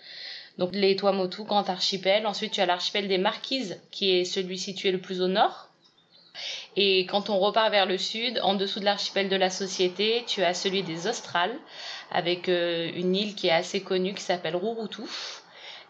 Donc 0.57 0.71
les 0.73 0.95
Tuamotu, 0.95 1.43
grand 1.43 1.69
archipel. 1.69 2.27
Ensuite, 2.27 2.53
tu 2.53 2.61
as 2.61 2.65
l'archipel 2.65 3.07
des 3.07 3.17
Marquises, 3.17 3.81
qui 3.91 4.11
est 4.11 4.25
celui 4.25 4.57
situé 4.57 4.91
le 4.91 4.99
plus 4.99 5.21
au 5.21 5.27
nord. 5.27 5.69
Et 6.75 7.05
quand 7.05 7.29
on 7.29 7.39
repart 7.39 7.71
vers 7.71 7.85
le 7.85 7.97
sud, 7.97 8.39
en 8.43 8.55
dessous 8.55 8.79
de 8.79 8.85
l'archipel 8.85 9.29
de 9.29 9.35
la 9.35 9.49
Société, 9.49 10.23
tu 10.27 10.43
as 10.43 10.53
celui 10.53 10.83
des 10.83 11.07
Australes, 11.07 11.55
avec 12.11 12.49
euh, 12.49 12.91
une 12.95 13.15
île 13.15 13.35
qui 13.35 13.47
est 13.47 13.51
assez 13.51 13.81
connue 13.81 14.13
qui 14.13 14.23
s'appelle 14.23 14.55
Rurutu. 14.55 15.03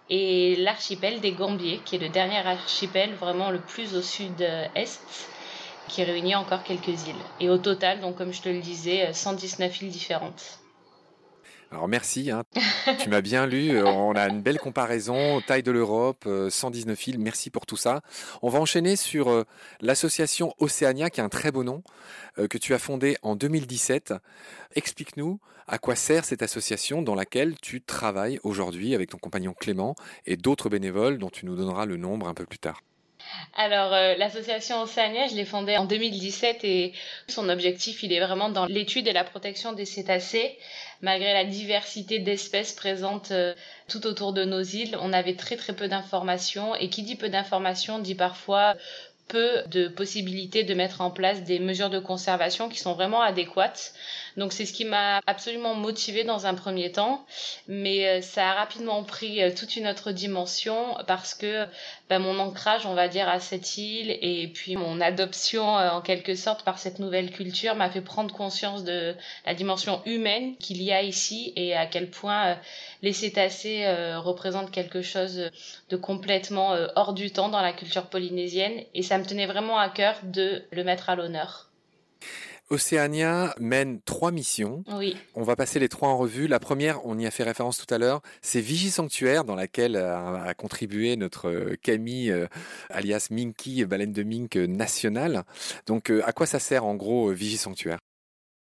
Et 0.10 0.58
l'archipel 0.58 1.22
des 1.22 1.32
Gambiers, 1.32 1.80
qui 1.86 1.96
est 1.96 2.00
le 2.00 2.10
dernier 2.10 2.46
archipel 2.46 3.14
vraiment 3.14 3.52
le 3.52 3.60
plus 3.60 3.96
au 3.96 4.02
sud-est 4.02 5.30
qui 5.88 6.04
réunit 6.04 6.36
encore 6.36 6.64
quelques 6.64 7.08
îles. 7.08 7.16
Et 7.40 7.50
au 7.50 7.58
total, 7.58 8.00
donc 8.00 8.16
comme 8.18 8.34
je 8.34 8.42
te 8.42 8.50
le 8.50 8.60
disais, 8.60 9.12
119 9.14 9.82
îles 9.82 9.92
différentes. 9.92 10.60
Alors 11.74 11.88
merci, 11.88 12.30
hein. 12.30 12.44
tu 13.00 13.10
m'as 13.10 13.22
bien 13.22 13.48
lu, 13.48 13.72
euh, 13.72 13.84
on 13.84 14.14
a 14.14 14.30
une 14.30 14.44
belle 14.44 14.60
comparaison, 14.60 15.42
taille 15.42 15.64
de 15.64 15.72
l'Europe, 15.72 16.30
119 16.50 17.00
euh, 17.00 17.10
îles, 17.10 17.20
merci 17.20 17.50
pour 17.50 17.66
tout 17.66 17.78
ça. 17.78 18.02
On 18.44 18.50
va 18.50 18.60
enchaîner 18.60 18.96
sur 18.96 19.32
euh, 19.32 19.44
l'association 19.82 20.54
Océania, 20.60 21.10
qui 21.10 21.20
a 21.20 21.24
un 21.24 21.30
très 21.30 21.52
beau 21.52 21.64
nom, 21.64 21.82
que 22.50 22.60
tu 22.60 22.76
as 22.76 22.80
fondé 22.80 23.18
en 23.24 23.36
2017. 23.36 24.14
Explique-nous 24.76 25.40
à 25.68 25.80
quoi 25.80 25.96
sert 25.96 26.26
cette 26.26 26.44
association 26.44 27.02
dans 27.02 27.16
laquelle 27.16 27.56
tu 27.60 27.82
travailles 27.82 28.40
aujourd'hui 28.44 28.94
avec 28.94 29.10
ton 29.10 29.18
compagnon 29.18 29.54
Clément 29.54 29.96
et 30.28 30.38
d'autres 30.38 30.70
bénévoles 30.70 31.18
dont 31.18 31.30
tu 31.30 31.48
nous 31.48 31.56
donneras 31.56 31.86
le 31.86 31.98
nombre 31.98 32.28
un 32.28 32.36
peu 32.36 32.46
plus 32.46 32.60
tard. 32.60 32.82
Alors, 33.56 33.94
euh, 33.94 34.16
l'association 34.16 34.82
Océania, 34.82 35.28
je 35.28 35.36
l'ai 35.36 35.46
fondée 35.46 35.78
en 35.78 35.86
2017 35.86 36.64
et 36.64 36.94
son 37.28 37.50
objectif, 37.50 38.02
il 38.02 38.12
est 38.12 38.20
vraiment 38.20 38.50
dans 38.50 38.66
l'étude 38.66 39.08
et 39.08 39.14
la 39.14 39.24
protection 39.24 39.74
des 39.74 39.86
cétacés. 39.86 40.58
Malgré 41.02 41.34
la 41.34 41.44
diversité 41.44 42.20
d'espèces 42.20 42.74
présentes 42.74 43.32
euh, 43.32 43.54
tout 43.88 44.08
autour 44.08 44.34
de 44.34 44.44
nos 44.44 44.62
îles, 44.62 44.98
on 45.02 45.14
avait 45.14 45.36
très 45.36 45.56
très 45.56 45.74
peu 45.74 45.88
d'informations 45.88 46.76
et 46.76 46.90
qui 46.90 47.04
dit 47.04 47.16
peu 47.16 47.30
d'informations 47.30 48.00
dit 48.00 48.16
parfois 48.16 48.76
peu 49.28 49.64
de 49.68 49.88
possibilités 49.88 50.64
de 50.64 50.74
mettre 50.74 51.02
en 51.02 51.10
place 51.10 51.44
des 51.44 51.60
mesures 51.60 51.90
de 51.90 52.00
conservation 52.00 52.70
qui 52.70 52.80
sont 52.80 52.94
vraiment 52.94 53.22
adéquates. 53.22 53.94
Donc 54.38 54.52
c'est 54.52 54.66
ce 54.66 54.74
qui 54.74 54.86
m'a 54.86 55.22
absolument 55.28 55.76
motivée 55.76 56.24
dans 56.24 56.46
un 56.46 56.56
premier 56.56 56.92
temps, 56.92 57.26
mais 57.68 58.08
euh, 58.08 58.22
ça 58.22 58.52
a 58.52 58.54
rapidement 58.54 59.04
pris 59.04 59.42
euh, 59.42 59.52
toute 59.56 59.76
une 59.76 59.88
autre 59.88 60.12
dimension 60.12 60.98
parce 61.08 61.36
que 61.36 61.66
ben, 62.10 62.20
mon 62.20 62.40
ancrage, 62.40 62.86
on 62.86 62.96
va 62.96 63.08
dire, 63.08 63.30
à 63.30 63.40
cette 63.40 63.78
île 63.78 64.18
et 64.22 64.48
puis 64.48 64.76
mon 64.76 65.00
adoption 65.02 65.78
euh, 65.78 65.92
en 65.92 66.02
quelque 66.02 66.36
sorte 66.36 66.64
par 66.64 66.80
cette 66.80 67.00
nouvelle 67.00 67.32
culture 67.32 67.76
m'a 67.76 67.90
fait 67.90 68.02
prendre 68.02 68.34
conscience 68.34 68.84
de 68.84 69.16
la 69.46 69.54
dimension 69.54 70.02
humaine 70.06 70.56
qu'il 70.58 70.82
y 70.82 70.92
a 70.92 71.04
ici 71.04 71.54
et 71.56 71.76
à 71.76 71.86
quel 71.86 72.10
point 72.10 72.58
les 73.04 73.14
cétacés 73.14 73.86
représentent 74.18 74.72
quelque 74.72 75.04
chose 75.04 75.52
de 75.90 75.96
complètement 75.96 76.76
hors 76.96 77.14
du 77.14 77.32
temps 77.32 77.50
dans 77.50 77.62
la 77.62 77.74
culture 77.74 78.08
polynésienne 78.08 78.84
et 78.96 79.04
ça 79.04 79.20
me 79.20 79.26
tenait 79.26 79.46
vraiment 79.46 79.78
à 79.78 79.90
cœur 79.90 80.16
de 80.24 80.64
le 80.72 80.84
mettre 80.84 81.10
à 81.10 81.16
l'honneur. 81.16 81.70
Océania 82.74 83.54
mène 83.60 84.02
trois 84.02 84.32
missions. 84.32 84.84
Oui. 84.92 85.16
On 85.36 85.44
va 85.44 85.56
passer 85.56 85.80
les 85.80 85.90
trois 85.90 86.10
en 86.10 86.18
revue. 86.18 86.48
La 86.48 86.60
première, 86.60 87.06
on 87.06 87.20
y 87.20 87.26
a 87.26 87.32
fait 87.32 87.44
référence 87.44 87.78
tout 87.78 87.94
à 87.94 87.98
l'heure, 87.98 88.22
c'est 88.42 88.62
Vigie 88.62 88.90
Sanctuaire, 88.90 89.44
dans 89.44 89.56
laquelle 89.56 89.96
a, 89.96 90.54
contribué 90.56 91.16
notre 91.16 91.50
euh, 91.50 91.76
Camille, 91.82 92.32
euh, 92.32 92.48
alias 92.90 93.28
Minky, 93.32 93.86
baleine 93.86 94.14
de 94.14 94.24
mink 94.24 94.56
nationale. 94.56 95.44
Donc, 95.86 96.10
euh, 96.10 96.22
à 96.26 96.32
quoi 96.32 96.46
ça 96.46 96.60
sert 96.60 96.86
en 96.86 96.96
gros 96.96 97.32
Vigie 97.32 97.58
Sanctuaire? 97.58 98.00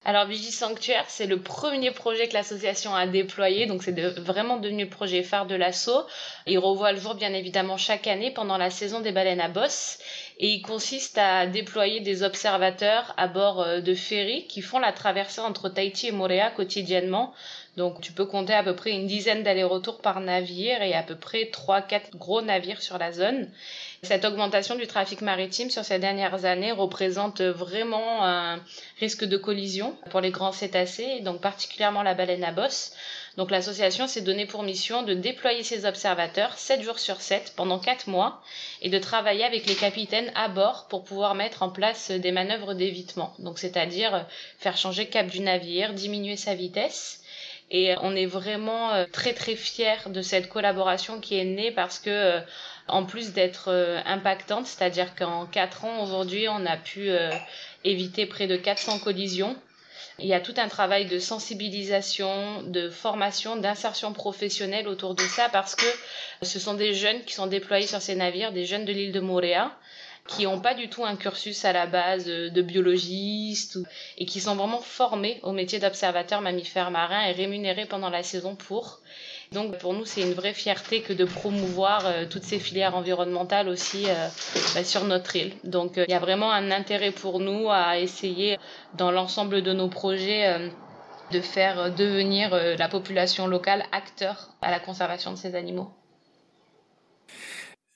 Alors 0.03 0.25
Vigie 0.25 0.51
Sanctuaire, 0.51 1.05
c'est 1.09 1.27
le 1.27 1.39
premier 1.39 1.91
projet 1.91 2.27
que 2.27 2.33
l'association 2.33 2.95
a 2.95 3.05
déployé, 3.05 3.67
donc 3.67 3.83
c'est 3.83 3.99
vraiment 4.17 4.57
devenu 4.57 4.85
le 4.85 4.89
projet 4.89 5.21
phare 5.21 5.45
de 5.45 5.53
l'assaut. 5.53 6.07
Il 6.47 6.57
revoit 6.57 6.91
le 6.91 6.99
jour 6.99 7.13
bien 7.13 7.31
évidemment 7.35 7.77
chaque 7.77 8.07
année 8.07 8.31
pendant 8.31 8.57
la 8.57 8.71
saison 8.71 9.01
des 9.01 9.11
baleines 9.11 9.39
à 9.39 9.47
bosse 9.47 9.99
et 10.39 10.47
il 10.47 10.63
consiste 10.63 11.19
à 11.19 11.45
déployer 11.45 11.99
des 11.99 12.23
observateurs 12.23 13.13
à 13.15 13.27
bord 13.27 13.61
euh, 13.61 13.79
de 13.79 13.93
ferries 13.93 14.47
qui 14.47 14.63
font 14.63 14.79
la 14.79 14.91
traversée 14.91 15.41
entre 15.41 15.69
Tahiti 15.69 16.07
et 16.07 16.11
Moréa 16.11 16.49
quotidiennement. 16.49 17.31
Donc 17.77 18.01
tu 18.01 18.11
peux 18.11 18.25
compter 18.25 18.53
à 18.53 18.63
peu 18.63 18.75
près 18.75 18.91
une 18.91 19.07
dizaine 19.07 19.43
d'allers-retours 19.43 20.01
par 20.01 20.19
navire 20.19 20.81
et 20.81 20.93
à 20.93 21.03
peu 21.03 21.15
près 21.15 21.45
3-4 21.45 22.17
gros 22.17 22.41
navires 22.41 22.81
sur 22.81 22.97
la 22.97 23.13
zone. 23.13 23.49
Cette 24.03 24.25
augmentation 24.25 24.75
du 24.75 24.87
trafic 24.87 25.21
maritime 25.21 25.69
sur 25.69 25.85
ces 25.85 25.99
dernières 25.99 26.43
années 26.43 26.73
représente 26.73 27.41
vraiment 27.41 28.25
un 28.25 28.59
risque 28.99 29.23
de 29.23 29.37
collision 29.37 29.95
pour 30.09 30.19
les 30.19 30.31
grands 30.31 30.51
cétacés, 30.51 31.21
donc 31.21 31.39
particulièrement 31.39 32.03
la 32.03 32.13
baleine 32.13 32.43
à 32.43 32.51
bosse. 32.51 32.93
Donc 33.37 33.49
l'association 33.49 34.07
s'est 34.07 34.21
donné 34.21 34.45
pour 34.45 34.63
mission 34.63 35.03
de 35.03 35.13
déployer 35.13 35.63
ses 35.63 35.85
observateurs 35.85 36.57
7 36.57 36.81
jours 36.81 36.99
sur 36.99 37.21
7 37.21 37.53
pendant 37.55 37.79
4 37.79 38.07
mois 38.07 38.41
et 38.81 38.89
de 38.89 38.99
travailler 38.99 39.45
avec 39.45 39.65
les 39.67 39.75
capitaines 39.75 40.31
à 40.35 40.49
bord 40.49 40.87
pour 40.89 41.05
pouvoir 41.05 41.35
mettre 41.35 41.63
en 41.63 41.69
place 41.69 42.11
des 42.11 42.31
manœuvres 42.33 42.73
d'évitement. 42.73 43.33
Donc 43.39 43.59
c'est-à-dire 43.59 44.25
faire 44.57 44.75
changer 44.75 45.05
cap 45.05 45.27
du 45.27 45.39
navire, 45.39 45.93
diminuer 45.93 46.35
sa 46.35 46.55
vitesse. 46.55 47.20
Et 47.73 47.95
on 48.01 48.15
est 48.15 48.25
vraiment 48.25 48.91
euh, 48.91 49.05
très 49.09 49.33
très 49.33 49.55
fiers 49.55 49.95
de 50.07 50.21
cette 50.21 50.49
collaboration 50.49 51.21
qui 51.21 51.37
est 51.37 51.45
née 51.45 51.71
parce 51.71 51.99
que 51.99 52.09
euh, 52.09 52.39
en 52.89 53.05
plus 53.05 53.31
d'être 53.31 53.69
euh, 53.69 53.99
impactante, 54.05 54.67
c'est-à-dire 54.67 55.15
qu'en 55.15 55.45
4 55.45 55.85
ans 55.85 56.03
aujourd'hui, 56.03 56.47
on 56.49 56.65
a 56.65 56.75
pu 56.77 57.09
euh, 57.09 57.31
éviter 57.83 58.25
près 58.25 58.47
de 58.47 58.57
400 58.57 58.99
collisions. 58.99 59.55
Il 60.19 60.27
y 60.27 60.33
a 60.33 60.41
tout 60.41 60.53
un 60.57 60.67
travail 60.67 61.05
de 61.05 61.17
sensibilisation, 61.17 62.61
de 62.63 62.89
formation, 62.89 63.55
d'insertion 63.55 64.13
professionnelle 64.13 64.87
autour 64.87 65.15
de 65.15 65.23
ça 65.23 65.47
parce 65.49 65.75
que 65.75 65.85
ce 66.41 66.59
sont 66.59 66.73
des 66.73 66.93
jeunes 66.93 67.23
qui 67.23 67.33
sont 67.33 67.47
déployés 67.47 67.87
sur 67.87 68.01
ces 68.01 68.15
navires, 68.15 68.51
des 68.51 68.65
jeunes 68.65 68.85
de 68.85 68.91
l'île 68.91 69.13
de 69.13 69.19
Moréa 69.21 69.71
qui 70.35 70.43
n'ont 70.43 70.59
pas 70.59 70.73
du 70.73 70.89
tout 70.89 71.05
un 71.05 71.15
cursus 71.15 71.65
à 71.65 71.73
la 71.73 71.85
base 71.85 72.25
de 72.25 72.61
biologistes 72.61 73.79
et 74.17 74.25
qui 74.25 74.39
sont 74.39 74.55
vraiment 74.55 74.81
formés 74.81 75.39
au 75.43 75.51
métier 75.51 75.79
d'observateur 75.79 76.41
mammifère 76.41 76.91
marin 76.91 77.25
et 77.25 77.31
rémunérés 77.31 77.85
pendant 77.85 78.09
la 78.09 78.23
saison 78.23 78.55
pour. 78.55 79.01
Donc 79.51 79.77
pour 79.79 79.93
nous, 79.93 80.05
c'est 80.05 80.21
une 80.21 80.33
vraie 80.33 80.53
fierté 80.53 81.01
que 81.01 81.11
de 81.11 81.25
promouvoir 81.25 82.05
euh, 82.05 82.25
toutes 82.25 82.43
ces 82.43 82.57
filières 82.57 82.95
environnementales 82.95 83.67
aussi 83.67 84.05
euh, 84.07 84.27
bah, 84.73 84.85
sur 84.85 85.03
notre 85.03 85.35
île. 85.35 85.51
Donc 85.65 85.97
euh, 85.97 86.05
il 86.07 86.11
y 86.11 86.15
a 86.15 86.19
vraiment 86.19 86.53
un 86.53 86.71
intérêt 86.71 87.11
pour 87.11 87.41
nous 87.41 87.69
à 87.69 87.97
essayer 87.97 88.57
dans 88.93 89.11
l'ensemble 89.11 89.61
de 89.61 89.73
nos 89.73 89.89
projets 89.89 90.71
de 91.31 91.41
faire 91.41 91.93
devenir 91.93 92.51
la 92.77 92.87
population 92.89 93.47
locale 93.47 93.83
acteur 93.91 94.49
à 94.61 94.71
la 94.71 94.79
conservation 94.79 95.31
de 95.31 95.37
ces 95.37 95.55
animaux. 95.55 95.91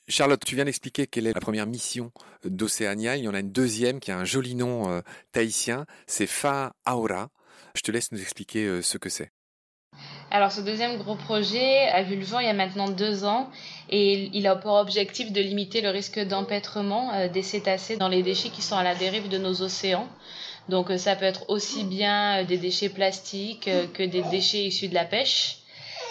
Charlotte, 0.07 0.43
tu 0.45 0.55
viens 0.55 0.65
d'expliquer 0.65 1.07
quelle 1.07 1.27
est 1.27 1.33
la 1.33 1.39
première 1.39 1.65
mission 1.65 2.11
d'Océania. 2.43 3.15
Il 3.17 3.23
y 3.23 3.27
en 3.27 3.33
a 3.33 3.39
une 3.39 3.51
deuxième 3.51 3.99
qui 3.99 4.11
a 4.11 4.17
un 4.17 4.25
joli 4.25 4.55
nom 4.55 5.01
tahitien, 5.31 5.85
c'est 6.05 6.27
Fa 6.27 6.73
Aura. 6.85 7.29
Je 7.75 7.81
te 7.81 7.91
laisse 7.91 8.11
nous 8.11 8.21
expliquer 8.21 8.81
ce 8.81 8.97
que 8.97 9.09
c'est. 9.09 9.31
Alors 10.31 10.51
ce 10.51 10.61
deuxième 10.61 10.97
gros 10.97 11.15
projet 11.15 11.87
a 11.89 12.03
vu 12.03 12.15
le 12.15 12.25
jour 12.25 12.41
il 12.41 12.45
y 12.45 12.49
a 12.49 12.53
maintenant 12.53 12.89
deux 12.89 13.25
ans 13.25 13.49
et 13.89 14.29
il 14.33 14.47
a 14.47 14.55
pour 14.55 14.73
objectif 14.73 15.31
de 15.31 15.39
limiter 15.39 15.81
le 15.81 15.89
risque 15.89 16.19
d'empêtrement 16.19 17.13
euh, 17.13 17.27
des 17.29 17.43
cétacés 17.43 17.95
dans 17.95 18.09
les 18.09 18.23
déchets 18.23 18.49
qui 18.49 18.61
sont 18.61 18.75
à 18.75 18.83
la 18.83 18.95
dérive 18.95 19.29
de 19.29 19.37
nos 19.37 19.61
océans. 19.61 20.07
Donc 20.67 20.89
euh, 20.89 20.97
ça 20.97 21.15
peut 21.15 21.25
être 21.25 21.49
aussi 21.49 21.83
bien 21.83 22.41
euh, 22.41 22.43
des 22.43 22.57
déchets 22.57 22.89
plastiques 22.89 23.69
que 23.93 24.03
des 24.03 24.23
déchets 24.23 24.65
issus 24.65 24.87
de 24.87 24.95
la 24.95 25.05
pêche. 25.05 25.59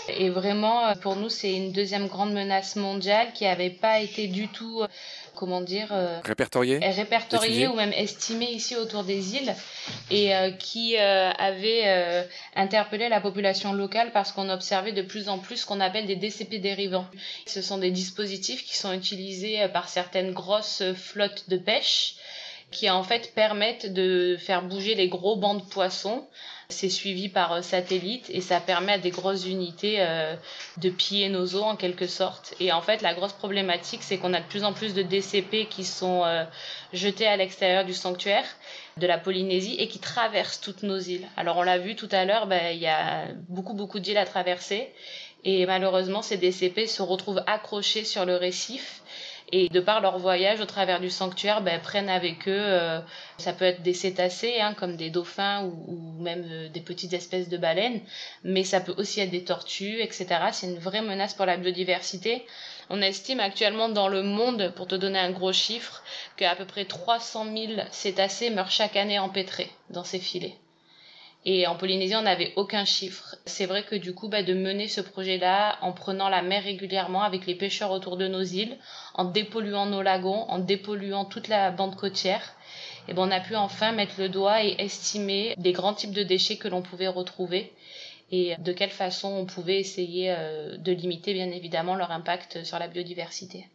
Et 0.09 0.29
vraiment, 0.29 0.95
pour 0.97 1.17
nous, 1.17 1.29
c'est 1.29 1.55
une 1.55 1.73
deuxième 1.73 2.09
grande 2.09 2.33
menace 2.33 2.77
mondiale 2.77 3.29
qui 3.33 3.45
n'avait 3.45 3.71
pas 3.71 4.01
été 4.01 4.27
du 4.27 4.49
tout 4.49 4.85
comment 5.35 5.61
dire 5.61 5.89
euh, 5.93 6.21
répertorié 6.25 6.79
répertorié 6.79 7.67
ou 7.67 7.75
même 7.75 7.93
estimé 7.93 8.47
ici 8.47 8.77
autour 8.77 9.05
des 9.05 9.37
îles 9.37 9.55
et 10.11 10.35
euh, 10.35 10.51
qui 10.53 10.97
euh, 10.97 11.31
avait 11.33 12.27
interpellé 12.55 13.09
la 13.09 13.21
population 13.21 13.73
locale 13.73 14.11
parce 14.13 14.33
qu'on 14.33 14.49
observait 14.49 14.93
de 14.93 15.03
plus 15.03 15.29
en 15.29 15.39
plus 15.39 15.59
ce 15.59 15.67
qu'on 15.67 15.81
appelle 15.81 16.07
des 16.07 16.17
DCP 16.17 16.59
dérivants. 16.59 17.07
Ce 17.47 17.61
sont 17.61 17.79
des 17.79 17.91
dispositifs 17.91 18.65
qui 18.65 18.77
sont 18.77 18.93
utilisés 18.93 19.69
par 19.73 19.89
certaines 19.89 20.33
grosses 20.33 20.83
flottes 20.95 21.49
de 21.49 21.57
pêche 21.57 22.17
qui 22.71 22.91
en 22.91 23.03
fait 23.05 23.33
permettent 23.35 23.93
de 23.93 24.37
faire 24.39 24.63
bouger 24.63 24.95
les 24.95 25.09
gros 25.09 25.37
bancs 25.37 25.65
de 25.65 25.71
poissons 25.71 26.27
c'est 26.69 26.89
suivi 26.89 27.29
par 27.29 27.53
euh, 27.53 27.63
satellite 27.63 28.31
et 28.31 28.41
ça 28.41 28.61
permet 28.61 28.93
à 28.93 28.99
des 28.99 29.11
grosses 29.11 29.47
unités 29.47 29.97
euh, 29.99 30.35
de 30.79 30.91
piller 30.91 31.29
nos 31.29 31.47
eaux 31.55 31.63
en 31.63 31.77
quelque 31.77 32.07
sorte. 32.07 32.55
Et 32.61 32.73
en 32.73 32.81
fait, 32.81 33.03
la 33.03 33.15
grosse 33.15 33.33
problématique, 33.33 34.03
c'est 34.03 34.19
qu'on 34.19 34.35
a 34.35 34.41
de 34.41 34.47
plus 34.47 34.65
en 34.65 34.73
plus 34.73 34.95
de 34.95 35.03
DCP 35.03 35.67
qui 35.69 35.85
sont 35.85 36.25
euh, 36.25 36.45
jetés 36.93 37.27
à 37.27 37.37
l'extérieur 37.37 37.85
du 37.85 37.95
sanctuaire 37.95 38.47
de 38.97 39.07
la 39.07 39.19
Polynésie 39.19 39.77
et 39.79 39.89
qui 39.89 39.99
traversent 39.99 40.61
toutes 40.61 40.83
nos 40.83 40.99
îles. 40.99 41.27
Alors 41.37 41.57
on 41.57 41.63
l'a 41.63 41.79
vu 41.79 41.97
tout 41.97 42.09
à 42.13 42.25
l'heure, 42.25 42.47
ben, 42.47 42.73
il 42.73 42.81
y 42.81 42.87
a 42.87 43.27
beaucoup 43.49 43.75
beaucoup 43.75 43.99
d'îles 43.99 44.19
à 44.19 44.25
traverser 44.25 44.93
et 45.43 45.67
malheureusement 45.67 46.23
ces 46.23 46.37
DCP 46.37 46.87
se 46.87 47.03
retrouvent 47.03 47.43
accrochés 47.47 48.05
sur 48.05 48.25
le 48.25 48.37
récif 48.37 49.03
et 49.53 49.69
de 49.69 49.81
par 49.81 50.01
leur 50.01 50.19
voyage 50.19 50.61
au 50.61 50.65
travers 50.65 51.01
du 51.01 51.11
sanctuaire, 51.11 51.61
ben, 51.61 51.81
prennent 51.81 52.09
avec 52.09 52.49
eux, 52.49 52.53
euh, 52.57 53.01
ça 53.39 53.53
peut 53.53 53.65
être 53.65 53.83
des 53.83 53.95
cétacés, 53.95 54.61
hein, 54.61 54.75
comme 54.75 54.97
des 54.97 55.11
dauphins 55.11 55.65
ou, 55.65 56.23
même 56.23 56.45
euh, 56.51 56.69
des 56.69 56.81
petites 56.81 57.13
espèces 57.13 57.49
de 57.49 57.57
baleines, 57.57 58.01
mais 58.43 58.65
ça 58.65 58.81
peut 58.81 58.95
aussi 58.97 59.21
être 59.21 59.31
des 59.31 59.45
tortues, 59.45 60.01
etc. 60.01 60.27
C'est 60.53 60.67
une 60.67 60.79
vraie 60.79 61.03
menace 61.03 61.35
pour 61.35 61.47
la 61.47 61.57
biodiversité. 61.57 62.45
On 62.91 63.01
estime 63.01 63.41
actuellement 63.41 63.89
dans 63.89 64.09
le 64.09 64.23
monde, 64.23 64.73
pour 64.77 64.87
te 64.87 64.95
donner 64.95 65.19
un 65.19 65.31
gros 65.31 65.53
chiffre, 65.53 66.03
qu'à 66.37 66.55
peu 66.57 66.65
près 66.65 66.85
300 66.85 67.47
000 67.55 67.73
cétacés 67.91 68.51
meurent 68.51 68.71
chaque 68.71 68.97
année 68.97 69.19
empêtrés 69.19 69.71
dans 69.91 70.05
ces 70.05 70.19
filets. 70.19 70.57
Et 71.47 71.67
en 71.67 71.77
Polynésie, 71.77 72.17
on 72.17 72.23
n'avait 72.23 72.53
aucun 72.57 72.85
chiffre. 72.87 73.37
C'est 73.45 73.67
vrai 73.67 73.85
que 73.85 73.97
du 73.97 74.15
coup, 74.15 74.29
bah, 74.29 74.43
de 74.43 74.55
mener 74.55 74.89
ce 74.89 75.03
projet-là 75.03 75.79
en 75.83 75.93
prenant 75.93 76.31
la 76.31 76.41
mer 76.41 76.65
régulièrement 76.65 77.23
avec 77.23 77.47
les 77.47 77.55
pêcheurs 77.55 77.91
autour 77.91 78.17
de 78.17 78.27
nos 78.29 78.43
îles, 78.43 78.79
en 79.15 79.25
dépolluant 79.25 79.87
nos 79.87 80.01
lagons, 80.01 80.47
en 80.49 80.59
dépolluant 80.59 81.27
toute 81.27 81.49
la 81.49 81.71
bande 81.71 81.97
côtière, 81.97 82.55
et 83.09 83.13
ben 83.13 83.29
on 83.29 83.31
a 83.31 83.41
pu 83.41 83.55
enfin 83.55 83.93
mettre 83.93 84.15
le 84.19 84.29
doigt 84.31 84.65
et 84.65 84.77
estimer 84.79 85.55
les 85.59 85.73
grands 85.73 85.93
types 85.93 86.15
de 86.15 86.23
déchets 86.23 86.57
que 86.57 86.69
l'on 86.69 86.81
pouvait 86.81 87.09
retrouver 87.09 87.73
et 88.31 88.57
de 88.59 88.73
quelle 88.73 88.91
façon 88.91 89.29
on 89.29 89.45
pouvait 89.45 89.79
essayer 89.79 90.31
euh, 90.31 90.77
de 90.79 90.93
limiter 90.93 91.35
bien 91.35 91.51
évidemment 91.51 91.95
leur 91.95 92.11
impact 92.11 92.65
sur 92.65 92.79
la 92.79 92.89
biodiversité. 92.89 93.69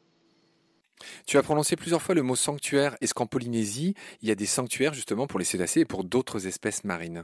Tu 1.25 1.38
as 1.38 1.43
prononcé 1.43 1.75
plusieurs 1.75 2.01
fois 2.01 2.15
le 2.15 2.23
mot 2.23 2.35
sanctuaire. 2.35 2.97
Est-ce 2.99 3.13
qu'en 3.13 3.27
Polynésie, 3.27 3.93
il 4.21 4.27
y 4.27 4.31
a 4.31 4.35
des 4.35 4.45
sanctuaires 4.45 4.93
justement 4.93 5.27
pour 5.27 5.39
les 5.39 5.45
cétacés 5.45 5.81
et 5.81 5.85
pour 5.85 6.03
d'autres 6.03 6.47
espèces 6.47 6.83
marines? 6.83 7.23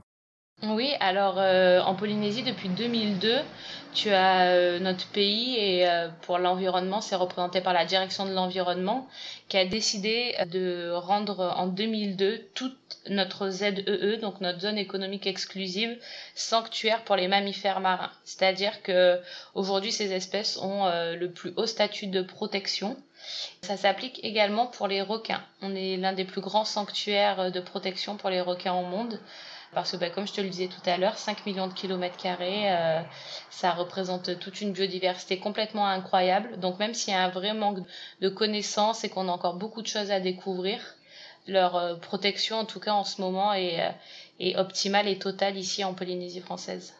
Oui, 0.64 0.94
alors 1.00 1.38
euh, 1.38 1.80
en 1.82 1.96
Polynésie 1.96 2.44
depuis 2.44 2.70
2002, 2.70 3.40
tu 3.94 4.10
as 4.10 4.48
euh, 4.48 4.80
notre 4.80 5.08
pays 5.08 5.56
et 5.58 5.88
euh, 5.88 6.10
pour 6.24 6.38
l'environnement, 6.38 7.02
c'est 7.02 7.16
représenté 7.16 7.62
par 7.62 7.74
la 7.74 7.86
direction 7.86 8.26
de 8.26 8.34
l'environnement 8.34 9.08
qui 9.48 9.58
a 9.58 9.66
décidé 9.66 10.36
de 10.52 10.92
rendre 10.92 11.54
en 11.58 11.68
2002 11.68 12.50
toute 12.56 12.78
notre 13.10 13.50
ZEE, 13.50 13.84
e, 13.88 14.18
donc 14.20 14.42
notre 14.42 14.60
zone 14.60 14.78
économique 14.78 15.28
exclusive, 15.28 15.98
sanctuaire 16.36 17.04
pour 17.04 17.16
les 17.16 17.28
mammifères 17.28 17.80
marins. 17.80 18.12
C'est-à-dire 18.24 18.82
que 18.82 19.20
aujourd'hui, 19.54 19.92
ces 19.92 20.14
espèces 20.14 20.58
ont 20.58 20.86
le 20.86 21.28
plus 21.28 21.54
haut 21.58 21.68
statut 21.68 22.08
de 22.08 22.22
protection. 22.22 22.98
Ça 23.62 23.78
s'applique 23.78 24.20
également 24.24 24.68
pour 24.68 24.88
les 24.88 25.02
requins. 25.02 25.44
On 25.62 25.76
est 25.76 25.98
l'un 25.98 26.14
des 26.14 26.26
plus 26.26 26.42
grands 26.42 26.66
sanctuaires 26.66 27.52
de 27.52 27.60
protection 27.60 28.18
pour 28.18 28.30
les 28.30 28.42
requins 28.42 28.74
au 28.74 28.84
monde 28.84 29.20
parce 29.76 29.92
que 29.92 29.98
bah, 29.98 30.10
comme 30.10 30.26
je 30.26 30.34
te 30.34 30.42
le 30.42 30.50
disais 30.50 30.68
tout 30.68 30.90
à 30.90 30.98
l'heure, 30.98 31.18
5 31.18 31.46
millions 31.46 31.68
de 31.68 31.74
kilomètres 31.74 32.18
carrés, 32.18 32.72
euh, 32.72 33.02
ça 33.52 33.72
représente 33.72 34.40
toute 34.40 34.62
une 34.62 34.72
biodiversité 34.72 35.38
complètement 35.38 35.86
incroyable. 35.88 36.58
Donc 36.60 36.80
même 36.80 36.94
s'il 36.94 37.14
y 37.14 37.18
a 37.18 37.24
un 37.24 37.30
vrai 37.30 37.54
manque 37.54 37.80
de 38.22 38.30
connaissances 38.30 39.04
et 39.04 39.10
qu'on 39.10 39.28
a 39.28 39.32
encore 39.32 39.56
beaucoup 39.56 39.82
de 39.82 39.88
choses 39.88 40.10
à 40.12 40.20
découvrir, 40.20 40.80
leur 41.48 41.76
euh, 41.76 41.96
protection 41.96 42.58
en 42.58 42.66
tout 42.66 42.80
cas 42.80 42.94
en 42.94 43.04
ce 43.04 43.22
moment 43.22 43.54
est, 43.54 43.82
euh, 43.82 43.92
est 44.40 44.56
optimale 44.56 45.08
et 45.08 45.20
totale 45.20 45.58
ici 45.58 45.84
en 45.84 45.94
Polynésie 45.94 46.42
française. 46.42 46.94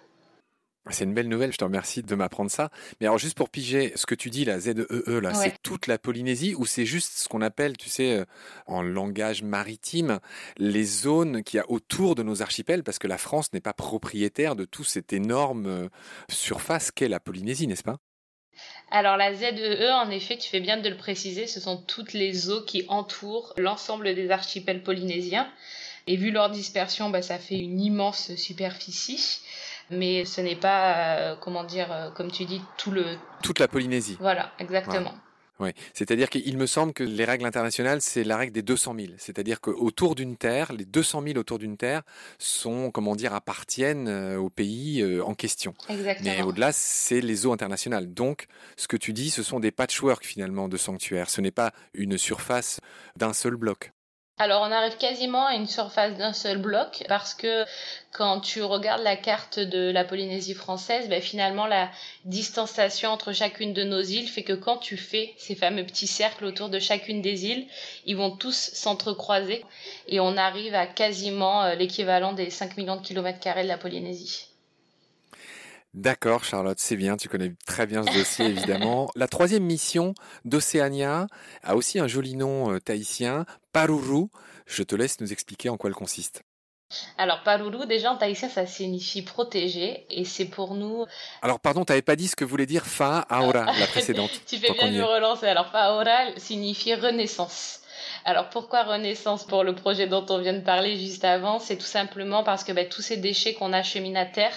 C'est 0.92 1.06
une 1.06 1.16
belle 1.16 1.28
nouvelle, 1.28 1.52
je 1.52 1.58
te 1.58 1.64
remercie 1.64 2.04
de 2.04 2.16
m'apprendre 2.16 2.52
ça. 2.52 2.70
Mais 3.00 3.08
alors 3.08 3.18
juste 3.18 3.36
pour 3.36 3.50
piger, 3.50 3.92
ce 3.96 4.06
que 4.06 4.14
tu 4.14 4.30
dis, 4.30 4.46
la 4.46 4.60
ZEE, 4.60 4.86
e, 4.90 5.20
là, 5.20 5.34
c'est 5.34 5.62
toute 5.64 5.88
la 5.88 5.98
Polynésie 5.98 6.54
ou 6.56 6.66
c'est 6.66 6.86
juste 6.86 7.12
ce 7.18 7.28
qu'on 7.28 7.42
appelle, 7.42 7.76
tu 7.76 7.90
sais, 7.90 8.20
euh, 8.20 8.26
en 8.68 8.84
langage 8.84 9.42
maritime, 9.42 10.20
les 10.58 10.84
zones 10.84 11.44
qu'il 11.44 11.58
y 11.58 11.60
a 11.60 11.70
autour 11.72 12.14
de 12.14 12.22
nos 12.22 12.44
archipels, 12.44 12.84
parce 12.84 13.00
que 13.00 13.08
la 13.08 13.18
France 13.18 13.52
n'est 13.52 13.62
pas 13.62 13.74
propriétaire 13.74 14.56
de 14.56 14.66
toute 14.66 14.88
cette 14.88 15.12
énorme 15.12 15.66
euh, 15.66 15.90
surface 16.30 16.92
qu'est 16.92 17.10
la 17.10 17.20
Polynésie, 17.20 17.66
n'est-ce 17.66 17.84
pas? 17.84 17.98
Alors 18.92 19.18
la 19.18 19.34
ZEE, 19.34 19.58
e, 19.58 19.92
en 19.92 20.12
effet, 20.12 20.38
tu 20.38 20.50
fais 20.50 20.60
bien 20.60 20.78
de 20.78 20.88
le 20.88 20.98
préciser, 20.98 21.48
ce 21.48 21.60
sont 21.60 21.78
toutes 21.78 22.14
les 22.14 22.52
eaux 22.52 22.62
qui 22.62 22.86
entourent 22.90 23.54
l'ensemble 23.58 24.14
des 24.14 24.30
archipels 24.30 24.84
polynésiens. 24.84 25.52
Et 26.08 26.18
vu 26.18 26.30
leur 26.30 26.52
dispersion, 26.52 27.10
bah, 27.10 27.24
ça 27.24 27.40
fait 27.40 27.58
une 27.58 27.82
immense 27.82 28.36
superficie 28.36 29.42
mais 29.90 30.26
ce 30.26 30.42
n'est 30.42 30.56
pas, 30.56 31.18
euh, 31.18 31.36
comment 31.40 31.64
dire, 31.64 31.92
euh, 31.92 32.10
comme 32.12 32.32
tu 32.32 32.46
dis, 32.46 32.62
tout 32.78 32.92
le... 32.92 33.04
Toute 33.44 33.60
la 33.60 33.68
Polynésie. 33.68 34.18
Voilà, 34.20 34.52
exactement. 34.60 35.14
Oui, 35.58 35.70
c'est-à-dire 35.94 36.30
qu'il 36.30 36.58
me 36.58 36.66
semble 36.66 36.92
que 36.92 37.04
les 37.04 37.24
règles 37.24 37.46
internationales, 37.46 38.02
c'est 38.02 38.26
la 38.26 38.36
règle 38.36 38.52
des 38.52 38.62
200 38.62 38.94
000. 38.98 39.14
C'est-à-dire 39.18 39.62
qu'autour 39.62 40.14
d'une 40.14 40.36
terre, 40.36 40.74
les 40.74 40.84
200 40.84 41.24
000 41.26 41.38
autour 41.38 41.60
d'une 41.60 41.78
terre 41.78 42.02
sont, 42.40 42.92
comment 42.92 43.16
dire, 43.16 43.34
appartiennent 43.34 44.10
euh, 44.10 44.38
au 44.38 44.50
pays 44.50 45.02
en 45.22 45.34
question. 45.34 45.74
Exactement. 45.88 46.30
Mais 46.30 46.42
au-delà, 46.42 46.74
c'est 46.74 47.22
les 47.22 47.46
eaux 47.46 47.54
internationales. 47.54 48.14
Donc, 48.14 48.48
ce 48.76 48.90
que 48.90 48.98
tu 48.98 49.14
dis, 49.14 49.30
ce 49.30 49.44
sont 49.44 49.62
des 49.62 49.72
patchwork 49.72 50.26
finalement 50.26 50.68
de 50.68 50.76
sanctuaires. 50.76 51.30
Ce 51.30 51.40
n'est 51.40 51.52
pas 51.52 51.72
une 51.94 52.18
surface 52.18 52.82
d'un 53.16 53.32
seul 53.32 53.56
bloc. 53.56 53.94
Alors 54.38 54.64
on 54.64 54.72
arrive 54.72 54.98
quasiment 54.98 55.46
à 55.46 55.56
une 55.56 55.66
surface 55.66 56.18
d'un 56.18 56.34
seul 56.34 56.58
bloc 56.58 57.06
parce 57.08 57.34
que 57.34 57.64
quand 58.12 58.42
tu 58.42 58.62
regardes 58.64 59.02
la 59.02 59.16
carte 59.16 59.60
de 59.60 59.92
la 59.92 60.04
Polynésie 60.04 60.54
française, 60.54 61.08
ben 61.08 61.22
finalement 61.22 61.68
la 61.68 61.90
distanciation 62.26 63.12
entre 63.12 63.32
chacune 63.32 63.72
de 63.72 63.86
nos 63.86 64.02
îles 64.02 64.28
fait 64.28 64.44
que 64.44 64.52
quand 64.52 64.76
tu 64.76 64.98
fais 64.98 65.34
ces 65.38 65.56
fameux 65.56 65.86
petits 65.86 66.08
cercles 66.08 66.44
autour 66.44 66.68
de 66.68 66.80
chacune 66.80 67.22
des 67.22 67.46
îles, 67.46 67.66
ils 68.06 68.18
vont 68.18 68.36
tous 68.36 68.72
s'entrecroiser 68.74 69.64
et 70.10 70.20
on 70.20 70.36
arrive 70.36 70.76
à 70.76 70.86
quasiment 70.86 71.64
euh, 71.64 71.76
l'équivalent 71.76 72.34
des 72.34 72.50
5 72.50 72.76
millions 72.76 72.98
de 72.98 73.06
kilomètres 73.06 73.40
carrés 73.40 73.64
de 73.64 73.70
la 73.70 73.78
Polynésie. 73.78 74.50
D'accord, 75.96 76.44
Charlotte, 76.44 76.78
c'est 76.78 76.98
bien, 76.98 77.16
tu 77.16 77.30
connais 77.30 77.54
très 77.66 77.88
bien 77.88 78.04
ce 78.04 78.12
dossier, 78.12 78.48
évidemment. 78.48 79.10
La 79.16 79.30
troisième 79.30 79.64
mission 79.64 80.14
d'Océania 80.44 81.28
a 81.64 81.78
aussi 81.78 82.00
un 82.00 82.08
joli 82.08 82.36
nom 82.36 82.74
euh, 82.74 82.82
tahitien, 82.82 83.46
Paruru. 83.76 84.28
Je 84.66 84.84
te 84.84 84.96
laisse 84.96 85.20
nous 85.20 85.34
expliquer 85.34 85.68
en 85.68 85.76
quoi 85.76 85.90
elle 85.90 85.96
consiste. 85.98 86.44
Alors, 87.18 87.44
Paruru, 87.44 87.86
déjà 87.88 88.10
en 88.10 88.16
tahitien, 88.16 88.48
ça 88.48 88.66
signifie 88.66 89.22
protégé, 89.22 90.06
et 90.10 90.24
c'est 90.24 90.46
pour 90.46 90.76
nous... 90.76 91.06
Alors, 91.42 91.60
pardon, 91.60 91.84
tu 91.84 91.92
n'avais 91.92 92.02
pas 92.02 92.16
dit 92.16 92.30
ce 92.30 92.38
que 92.38 92.46
voulait 92.46 92.68
dire 92.68 92.86
Fa 92.86 93.20
Aora, 93.30 93.66
la 93.78 93.88
précédente. 93.92 94.32
tu 94.48 94.60
fais 94.60 94.72
bien 94.72 94.88
de 94.94 94.98
me 94.98 95.04
relancer. 95.04 95.48
Alors, 95.48 95.68
Fa 95.72 95.88
Aora 95.88 96.38
signifie 96.38 96.96
renaissance. 96.96 97.82
Alors 98.24 98.50
pourquoi 98.50 98.84
Renaissance 98.84 99.46
pour 99.46 99.64
le 99.64 99.76
projet 99.76 100.08
dont 100.08 100.26
on 100.30 100.40
vient 100.40 100.54
de 100.54 100.64
parler 100.64 100.98
juste 100.98 101.24
avant? 101.24 101.60
C'est 101.60 101.78
tout 101.78 101.86
simplement 101.86 102.44
parce 102.44 102.64
que 102.64 102.72
ben, 102.72 102.90
tous 102.90 103.02
ces 103.04 103.18
déchets 103.18 103.54
qu'on 103.54 103.72
achemine 103.72 104.18
à 104.18 104.26
terre, 104.26 104.56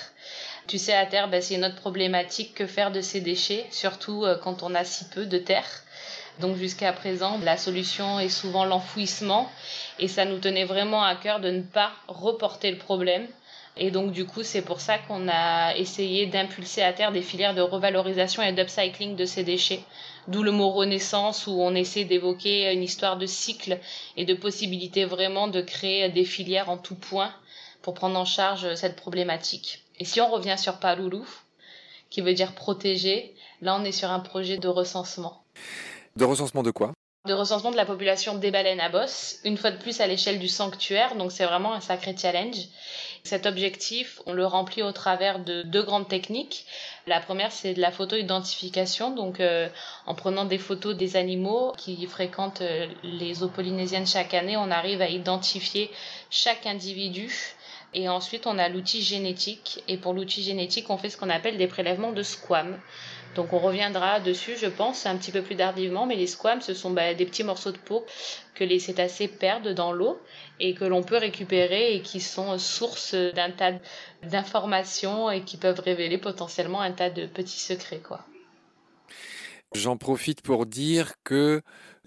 tu 0.67 0.79
sais, 0.79 0.95
à 0.95 1.05
terre, 1.05 1.29
ben, 1.29 1.43
c'est 1.43 1.57
une 1.57 1.65
autre 1.65 1.77
problématique 1.77 2.55
que 2.55 2.67
faire 2.67 2.91
de 2.93 3.03
ces 3.03 3.21
déchets, 3.21 3.67
surtout 3.71 4.25
euh, 4.25 4.39
quand 4.39 4.63
on 4.63 4.75
a 4.75 4.85
si 4.85 5.05
peu 5.11 5.27
de 5.27 5.39
terre. 5.39 5.67
Donc 6.41 6.57
jusqu'à 6.57 6.93
présent, 6.93 7.39
la 7.43 7.57
solution 7.57 8.21
est 8.21 8.29
souvent 8.29 8.65
l'enfouissement 8.65 9.51
et 9.99 10.07
ça 10.07 10.25
nous 10.25 10.39
tenait 10.39 10.65
vraiment 10.65 11.03
à 11.03 11.17
cœur 11.17 11.41
de 11.41 11.51
ne 11.51 11.63
pas 11.63 11.93
reporter 12.07 12.71
le 12.71 12.79
problème. 12.79 13.27
Et 13.77 13.91
donc 13.91 14.13
du 14.13 14.25
coup, 14.25 14.43
c'est 14.43 14.63
pour 14.63 14.81
ça 14.81 14.99
qu'on 14.99 15.29
a 15.29 15.75
essayé 15.77 16.27
d'impulser 16.27 16.83
à 16.83 16.93
terre 16.93 17.13
des 17.13 17.23
filières 17.23 17.55
de 17.55 17.61
revalorisation 17.61 18.43
et 18.43 18.53
d'upcycling 18.53 19.17
de 19.17 19.25
ces 19.25 19.43
déchets. 19.45 19.81
D'où 20.29 20.43
le 20.43 20.53
mot 20.53 20.71
renaissance 20.71 21.47
où 21.47 21.53
on 21.61 21.75
essaie 21.75 22.05
d'évoquer 22.05 22.73
une 22.73 22.83
histoire 22.83 23.17
de 23.17 23.27
cycle 23.27 23.79
et 24.17 24.25
de 24.25 24.35
possibilité 24.35 25.05
vraiment 25.05 25.49
de 25.49 25.61
créer 25.61 26.09
des 26.09 26.25
filières 26.25 26.71
en 26.71 26.79
tout 26.79 26.97
point 26.97 27.33
pour 27.83 27.95
prendre 27.95 28.19
en 28.19 28.25
charge 28.25 28.75
cette 28.75 28.97
problématique. 28.97 29.85
Et 29.99 30.05
si 30.05 30.21
on 30.21 30.31
revient 30.31 30.59
sur 30.59 30.79
Palulu, 30.79 31.23
qui 32.11 32.21
veut 32.21 32.35
dire 32.35 32.53
protéger, 32.53 33.35
là 33.61 33.77
on 33.81 33.85
est 33.85 33.93
sur 33.93 34.11
un 34.11 34.21
projet 34.21 34.59
de 34.59 34.69
recensement. 34.69 35.43
De 36.17 36.25
recensement 36.25 36.63
de 36.63 36.71
quoi? 36.71 36.93
De 37.27 37.35
recensement 37.35 37.71
de 37.71 37.77
la 37.77 37.85
population 37.85 38.37
des 38.37 38.51
baleines 38.51 38.81
à 38.81 38.89
bosse, 38.89 39.39
une 39.45 39.57
fois 39.57 39.71
de 39.71 39.77
plus 39.77 40.01
à 40.01 40.07
l'échelle 40.07 40.39
du 40.39 40.49
sanctuaire, 40.49 41.17
donc 41.17 41.33
c'est 41.33 41.45
vraiment 41.45 41.75
un 41.75 41.81
sacré 41.81 42.17
challenge. 42.17 42.57
Cet 43.25 43.45
objectif, 43.45 44.23
on 44.27 44.33
le 44.33 44.47
remplit 44.47 44.83
au 44.83 44.93
travers 44.93 45.41
de 45.41 45.63
deux 45.63 45.83
grandes 45.83 46.09
techniques. 46.09 46.65
La 47.07 47.21
première, 47.21 47.53
c'est 47.53 47.75
de 47.75 47.81
la 47.81 47.91
photo-identification, 47.91 49.15
donc 49.15 49.41
euh, 49.41 49.69
en 50.07 50.15
prenant 50.15 50.45
des 50.45 50.59
photos 50.59 50.97
des 50.97 51.17
animaux 51.17 51.73
qui 51.77 52.07
fréquentent 52.07 52.63
euh, 52.63 52.87
les 53.03 53.43
eaux 53.43 53.49
polynésiennes 53.49 54.07
chaque 54.07 54.33
année, 54.33 54.57
on 54.57 54.71
arrive 54.71 55.03
à 55.03 55.09
identifier 55.09 55.91
chaque 56.31 56.67
individu 56.67 57.57
et 57.95 58.09
ensuite, 58.09 58.47
on 58.47 58.59
a 58.59 58.69
l'outil 58.69 59.03
génétique. 59.03 59.83
Et 59.89 59.97
pour 59.97 60.13
l'outil 60.13 60.43
génétique, 60.43 60.91
on 60.91 60.99
fait 60.99 61.11
ce 61.11 61.17
qu'on 61.17 61.31
appelle 61.31 61.57
des 61.57 61.67
prélèvements 61.67 62.13
de 62.13 62.23
squam. 62.23 62.79
Donc 63.39 63.53
on 63.53 63.61
reviendra 63.61 64.19
dessus, 64.19 64.57
je 64.57 64.67
pense, 64.67 65.07
un 65.07 65.17
petit 65.17 65.31
peu 65.31 65.43
plus 65.43 65.55
tardivement, 65.55 66.07
mais 66.07 66.17
les 66.17 66.27
squams, 66.27 66.61
ce 66.61 66.75
sont 66.75 66.91
bah, 66.91 67.15
des 67.15 67.25
petits 67.25 67.45
morceaux 67.45 67.71
de 67.71 67.79
peau 67.79 68.05
que 68.57 68.65
les 68.65 68.81
cétacés 68.81 69.29
perdent 69.29 69.73
dans 69.75 69.93
l'eau 69.93 70.21
et 70.59 70.75
que 70.75 70.85
l'on 70.85 71.05
peut 71.05 71.19
récupérer 71.19 71.95
et 71.95 72.03
qui 72.03 72.19
sont 72.19 72.59
source 72.59 73.15
d'un 73.15 73.53
tas 73.53 73.75
d'informations 74.25 75.31
et 75.31 75.43
qui 75.43 75.57
peuvent 75.57 75.79
révéler 75.79 76.19
potentiellement 76.19 76.81
un 76.81 76.91
tas 76.91 77.11
de 77.11 77.27
petits 77.27 77.61
secrets. 77.61 78.03
J'en 79.73 79.97
profite 79.97 80.43
pour 80.43 80.67
dire 80.67 81.13
que 81.23 81.63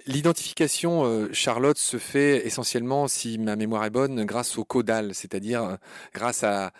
L'identification, 0.08 1.06
euh, 1.06 1.30
Charlotte, 1.32 1.78
se 1.78 1.98
fait 1.98 2.46
essentiellement, 2.46 3.08
si 3.08 3.38
ma 3.38 3.56
mémoire 3.56 3.86
est 3.86 3.92
bonne, 3.92 4.26
grâce 4.26 4.58
au 4.58 4.66
caudal, 4.66 5.14
c'est-à-dire 5.14 5.64
euh, 5.64 5.76
grâce 6.14 6.44
à, 6.44 6.72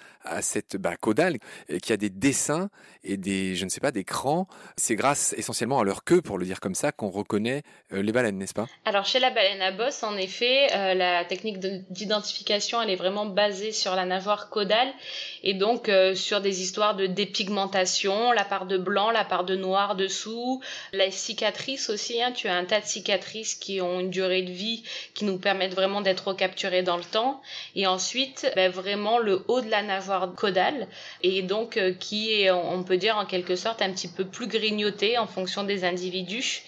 cette 0.42 0.78
bah, 0.78 0.96
caudale 0.98 1.38
euh, 1.72 1.80
qui 1.80 1.92
a 1.92 1.98
des 1.98 2.12
dessins 2.12 2.70
et 3.04 3.18
des, 3.18 3.56
je 3.56 3.66
ne 3.66 3.70
sais 3.70 3.80
pas, 3.80 3.90
des 3.92 4.04
crans. 4.04 4.48
C'est 4.78 4.96
grâce 4.96 5.34
essentiellement 5.34 5.80
à 5.80 5.84
leur 5.84 6.04
queue, 6.04 6.22
pour 6.22 6.38
le 6.38 6.46
dire 6.46 6.60
comme 6.60 6.76
ça, 6.76 6.92
qu'on 6.92 7.10
reconnaît 7.10 7.64
les 7.90 8.12
baleines, 8.12 8.38
n'est-ce 8.38 8.54
pas? 8.54 8.68
Alors 8.86 9.06
chez 9.06 9.20
la 9.20 9.32
baleine 9.32 9.62
à 9.64 9.72
bosse, 9.72 10.04
en 10.04 10.16
effet, 10.18 10.68
la 10.94 11.26
technique 11.26 11.60
d'identification, 11.90 12.80
elle 12.80 12.92
est 12.92 12.96
vraiment 12.96 13.26
basée 13.26 13.72
sur 13.72 13.96
la 13.96 14.06
nageoire 14.06 14.52
caudale 14.52 14.94
et 15.42 15.56
donc 15.56 15.90
sur 16.14 16.42
des 16.42 16.62
histoires 16.62 16.96
de 16.96 17.08
dépigmentation, 17.08 18.32
la 18.32 18.46
part 18.46 18.68
de 18.68 18.78
blanc, 18.78 19.10
la 19.10 19.26
part 19.26 19.44
de 19.44 19.56
noir 19.56 19.96
dessous, 19.96 20.62
la 20.94 21.10
cicatrice 21.10 21.90
aussi. 21.90 22.22
Hein, 22.22 22.32
tu 22.32 22.48
as 22.48 22.56
un 22.56 22.66
tas 22.66 22.82
de 22.82 22.86
cicatrices 22.86 23.11
qui 23.60 23.82
ont 23.82 24.00
une 24.00 24.10
durée 24.10 24.42
de 24.42 24.52
vie 24.52 24.84
qui 25.14 25.26
nous 25.26 25.38
permettent 25.38 25.74
vraiment 25.74 26.02
d'être 26.02 26.28
recapturés 26.30 26.84
dans 26.84 26.98
le 26.98 27.04
temps. 27.04 27.42
Et 27.76 27.88
ensuite, 27.88 28.52
ben, 28.56 28.72
vraiment 28.72 29.18
le 29.18 29.44
haut 29.48 29.62
de 29.62 29.70
la 29.70 29.82
nageoire 29.82 30.34
caudale 30.34 30.88
et 31.24 31.42
donc 31.42 31.78
euh, 31.78 31.94
qui 31.94 32.34
est, 32.34 32.52
on 32.52 32.84
peut 32.84 32.98
dire 32.98 33.18
en 33.18 33.26
quelque 33.26 33.56
sorte, 33.56 33.82
un 33.82 33.92
petit 33.92 34.08
peu 34.08 34.26
plus 34.26 34.48
grignoté 34.48 35.18
en 35.18 35.28
fonction 35.28 35.64
des 35.64 35.84
individus 35.84 36.64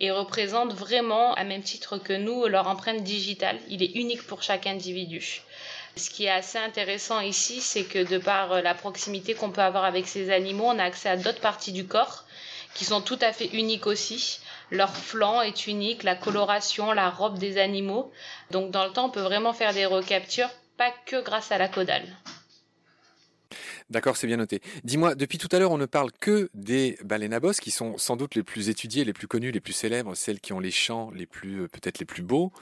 et 0.00 0.10
représente 0.10 0.72
vraiment, 0.72 1.34
à 1.34 1.44
même 1.44 1.62
titre 1.62 1.98
que 1.98 2.12
nous, 2.12 2.46
leur 2.46 2.68
empreinte 2.68 3.02
digitale. 3.02 3.58
Il 3.68 3.82
est 3.82 3.96
unique 3.96 4.22
pour 4.22 4.42
chaque 4.42 4.66
individu. 4.66 5.42
Ce 5.96 6.10
qui 6.10 6.26
est 6.26 6.30
assez 6.30 6.58
intéressant 6.58 7.20
ici, 7.20 7.60
c'est 7.60 7.82
que 7.82 8.08
de 8.08 8.18
par 8.18 8.62
la 8.62 8.74
proximité 8.74 9.34
qu'on 9.34 9.50
peut 9.50 9.60
avoir 9.60 9.84
avec 9.84 10.06
ces 10.06 10.30
animaux, 10.30 10.66
on 10.66 10.78
a 10.78 10.84
accès 10.84 11.08
à 11.08 11.16
d'autres 11.16 11.40
parties 11.40 11.72
du 11.72 11.86
corps 11.86 12.24
qui 12.74 12.84
sont 12.84 13.00
tout 13.00 13.18
à 13.20 13.32
fait 13.32 13.46
uniques 13.46 13.86
aussi. 13.86 14.40
Leur 14.70 14.94
flanc 14.94 15.42
est 15.42 15.66
unique, 15.66 16.02
la 16.02 16.14
coloration, 16.14 16.92
la 16.92 17.10
robe 17.10 17.38
des 17.38 17.58
animaux. 17.58 18.12
Donc 18.50 18.70
dans 18.70 18.84
le 18.84 18.92
temps, 18.92 19.06
on 19.06 19.10
peut 19.10 19.20
vraiment 19.20 19.52
faire 19.52 19.74
des 19.74 19.86
recaptures, 19.86 20.50
pas 20.76 20.92
que 21.06 21.22
grâce 21.22 21.52
à 21.52 21.58
la 21.58 21.68
caudale. 21.68 22.06
D'accord, 23.90 24.18
c'est 24.18 24.26
bien 24.26 24.36
noté. 24.36 24.60
Dis-moi, 24.84 25.14
depuis 25.14 25.38
tout 25.38 25.48
à 25.50 25.58
l'heure, 25.58 25.70
on 25.70 25.78
ne 25.78 25.86
parle 25.86 26.12
que 26.12 26.50
des 26.52 26.98
baleines 27.04 27.32
à 27.32 27.40
bosse, 27.40 27.58
qui 27.58 27.70
sont 27.70 27.96
sans 27.96 28.16
doute 28.16 28.34
les 28.34 28.42
plus 28.42 28.68
étudiées, 28.68 29.02
les 29.04 29.14
plus 29.14 29.26
connues, 29.26 29.50
les 29.50 29.60
plus 29.60 29.72
célèbres, 29.72 30.14
celles 30.14 30.40
qui 30.40 30.52
ont 30.52 30.60
les 30.60 30.70
chants 30.70 31.10
les 31.14 31.24
plus, 31.24 31.62
euh, 31.62 31.68
peut-être 31.68 31.98
les 31.98 32.04
plus 32.04 32.22
beaux. 32.22 32.52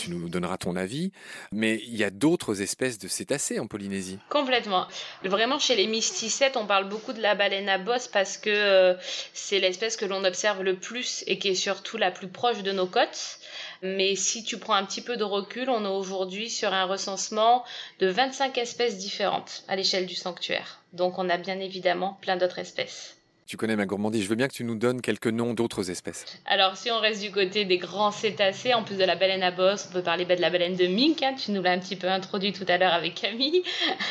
tu 0.00 0.10
nous 0.10 0.28
donneras 0.28 0.58
ton 0.58 0.76
avis. 0.76 1.10
Mais 1.50 1.80
il 1.86 1.96
y 1.96 2.04
a 2.04 2.10
d'autres 2.10 2.62
espèces 2.62 2.98
de 2.98 3.08
cétacés 3.08 3.58
en 3.58 3.66
Polynésie. 3.66 4.20
Complètement. 4.28 4.86
Vraiment, 5.24 5.58
chez 5.58 5.74
les 5.74 5.88
mysticètes, 5.88 6.56
on 6.56 6.66
parle 6.66 6.88
beaucoup 6.88 7.12
de 7.12 7.20
la 7.20 7.34
baleine 7.34 7.68
à 7.68 7.78
bosse 7.78 8.06
parce 8.06 8.38
que 8.38 8.50
euh, 8.50 8.94
c'est 9.34 9.58
l'espèce 9.58 9.96
que 9.96 10.04
l'on 10.04 10.24
observe 10.24 10.62
le 10.62 10.76
plus 10.76 11.24
et 11.26 11.38
qui 11.38 11.48
est 11.48 11.56
surtout 11.56 11.96
la 11.96 12.12
plus 12.12 12.28
proche 12.28 12.62
de 12.62 12.70
nos 12.70 12.86
côtes. 12.86 13.40
Mais 13.94 14.16
si 14.16 14.42
tu 14.42 14.58
prends 14.58 14.74
un 14.74 14.84
petit 14.84 15.00
peu 15.00 15.16
de 15.16 15.24
recul, 15.24 15.70
on 15.70 15.84
est 15.84 15.88
aujourd'hui 15.88 16.50
sur 16.50 16.72
un 16.72 16.84
recensement 16.84 17.64
de 18.00 18.08
25 18.08 18.58
espèces 18.58 18.98
différentes 18.98 19.64
à 19.68 19.76
l'échelle 19.76 20.06
du 20.06 20.14
sanctuaire. 20.14 20.80
Donc 20.92 21.18
on 21.18 21.28
a 21.28 21.36
bien 21.36 21.60
évidemment 21.60 22.18
plein 22.20 22.36
d'autres 22.36 22.58
espèces. 22.58 23.16
Tu 23.46 23.56
connais 23.56 23.76
ma 23.76 23.86
gourmandise, 23.86 24.24
je 24.24 24.28
veux 24.28 24.34
bien 24.34 24.48
que 24.48 24.54
tu 24.54 24.64
nous 24.64 24.74
donnes 24.74 25.00
quelques 25.00 25.28
noms 25.28 25.54
d'autres 25.54 25.88
espèces. 25.88 26.24
Alors 26.46 26.76
si 26.76 26.90
on 26.90 26.98
reste 26.98 27.22
du 27.22 27.30
côté 27.30 27.64
des 27.64 27.78
grands 27.78 28.10
cétacés, 28.10 28.74
en 28.74 28.82
plus 28.82 28.96
de 28.96 29.04
la 29.04 29.14
baleine 29.14 29.44
à 29.44 29.52
bosse, 29.52 29.86
on 29.88 29.92
peut 29.92 30.02
parler 30.02 30.24
bah, 30.24 30.34
de 30.34 30.40
la 30.40 30.50
baleine 30.50 30.74
de 30.74 30.88
mink, 30.88 31.22
hein. 31.22 31.34
tu 31.34 31.52
nous 31.52 31.62
l'as 31.62 31.70
un 31.70 31.78
petit 31.78 31.94
peu 31.94 32.08
introduit 32.08 32.52
tout 32.52 32.64
à 32.66 32.76
l'heure 32.76 32.92
avec 32.92 33.14
Camille. 33.14 33.62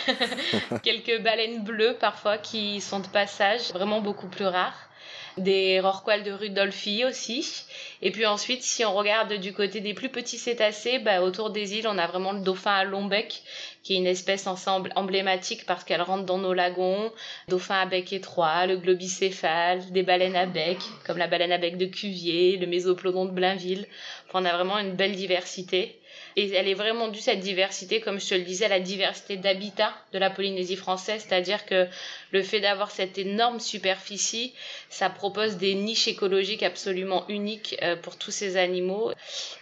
quelques 0.84 1.22
baleines 1.22 1.66
bleues 1.66 1.98
parfois 2.00 2.38
qui 2.38 2.80
sont 2.80 3.02
de 3.02 3.08
passage, 3.08 3.74
vraiment 3.74 4.00
beaucoup 4.00 4.28
plus 4.28 4.46
rares 4.46 4.90
des 5.38 5.80
rorquals 5.80 6.24
de 6.24 6.32
Rudolphi 6.32 7.06
aussi. 7.06 7.66
Et 8.02 8.12
puis 8.12 8.26
ensuite, 8.26 8.64
si 8.64 8.86
on 8.86 8.94
regarde 8.94 9.34
du 9.34 9.54
côté 9.54 9.82
des 9.82 9.94
plus 9.94 10.10
petits 10.10 10.38
cétacés, 10.38 11.00
bah, 11.00 11.22
autour 11.22 11.50
des 11.50 11.76
îles, 11.76 11.88
on 11.88 11.98
a 11.98 12.08
vraiment 12.08 12.34
le 12.34 12.42
dauphin 12.42 12.74
à 12.74 12.84
long 12.84 13.06
bec, 13.06 13.42
qui 13.84 13.94
est 13.94 13.98
une 13.98 14.08
espèce 14.08 14.48
ensemble 14.48 14.92
emblématique 14.96 15.66
parce 15.66 15.84
qu'elle 15.84 16.02
rentre 16.02 16.26
dans 16.26 16.38
nos 16.38 16.54
lagons. 16.54 17.12
Dauphin 17.48 17.82
à 17.82 17.86
bec 17.86 18.14
étroit, 18.14 18.66
le 18.66 18.78
globicéphale, 18.78 19.92
des 19.92 20.04
baleines 20.04 20.36
à 20.36 20.46
bec, 20.46 20.78
comme 21.06 21.18
la 21.18 21.28
baleine 21.28 21.52
à 21.52 21.58
bec 21.58 21.78
de 21.78 21.86
Cuvier, 21.86 22.58
le 22.58 22.68
mésoplodon 22.68 23.26
de 23.26 23.32
Blainville. 23.32 23.88
On 24.34 24.44
a 24.44 24.54
vraiment 24.54 24.80
une 24.80 24.96
belle 24.96 25.16
diversité. 25.16 25.98
Et 26.38 26.52
elle 26.52 26.68
est 26.68 26.74
vraiment 26.74 27.08
due, 27.08 27.22
cette 27.22 27.40
diversité, 27.40 28.02
comme 28.02 28.20
je 28.20 28.28
te 28.28 28.36
le 28.36 28.42
disais, 28.42 28.66
à 28.66 28.70
la 28.70 28.82
diversité 28.82 29.38
d'habitat 29.38 29.94
de 30.12 30.20
la 30.20 30.30
Polynésie 30.30 30.76
française, 30.76 31.26
c'est-à-dire 31.26 31.66
que 31.66 31.88
le 32.32 32.44
fait 32.44 32.60
d'avoir 32.60 32.92
cette 32.92 33.18
énorme 33.18 33.62
superficie, 33.62 34.54
ça 34.90 35.10
propose 35.10 35.56
des 35.56 35.76
niches 35.76 36.10
écologiques 36.10 36.64
absolument 36.64 37.26
uniques 37.30 37.78
euh, 37.82 37.96
pour 37.96 38.18
tous 38.18 38.32
ces 38.32 38.58
animaux. 38.58 39.14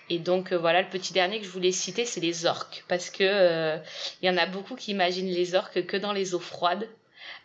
Et 0.09 0.17
donc 0.17 0.51
euh, 0.51 0.57
voilà, 0.57 0.81
le 0.81 0.89
petit 0.89 1.13
dernier 1.13 1.39
que 1.39 1.45
je 1.45 1.51
voulais 1.51 1.71
citer, 1.71 2.05
c'est 2.05 2.21
les 2.21 2.47
orques, 2.47 2.83
parce 2.88 3.12
que 3.12 3.23
euh, 3.23 3.77
il 4.23 4.27
y 4.27 4.29
en 4.31 4.38
a 4.38 4.47
beaucoup 4.47 4.75
qui 4.75 4.91
imaginent 4.91 5.29
les 5.29 5.53
orques 5.53 5.86
que 5.86 5.97
dans 5.97 6.12
les 6.12 6.33
eaux 6.33 6.39
froides. 6.39 6.89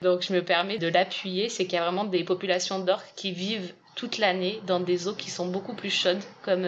Donc 0.01 0.23
je 0.23 0.33
me 0.33 0.43
permets 0.43 0.79
de 0.79 0.89
l'appuyer, 0.89 1.51
c'est 1.51 1.65
qu'il 1.65 1.75
y 1.75 1.79
a 1.79 1.83
vraiment 1.83 2.05
des 2.05 2.25
populations 2.25 2.79
d'orques 2.79 3.13
qui 3.15 3.33
vivent 3.33 3.75
toute 3.95 4.17
l'année 4.17 4.61
dans 4.67 4.81
des 4.81 5.07
eaux 5.07 5.15
qui 5.15 5.29
sont 5.29 5.49
beaucoup 5.49 5.75
plus 5.75 5.91
chaudes, 5.91 6.23
comme 6.43 6.67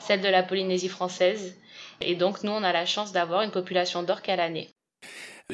celle 0.00 0.20
de 0.20 0.28
la 0.28 0.42
Polynésie 0.42 0.88
française. 0.88 1.56
Et 2.00 2.14
donc, 2.14 2.42
nous, 2.42 2.52
on 2.52 2.62
a 2.62 2.72
la 2.72 2.86
chance 2.86 3.12
d'avoir 3.12 3.42
une 3.42 3.50
population 3.50 4.02
d'orques 4.02 4.28
à 4.28 4.36
l'année. 4.36 4.68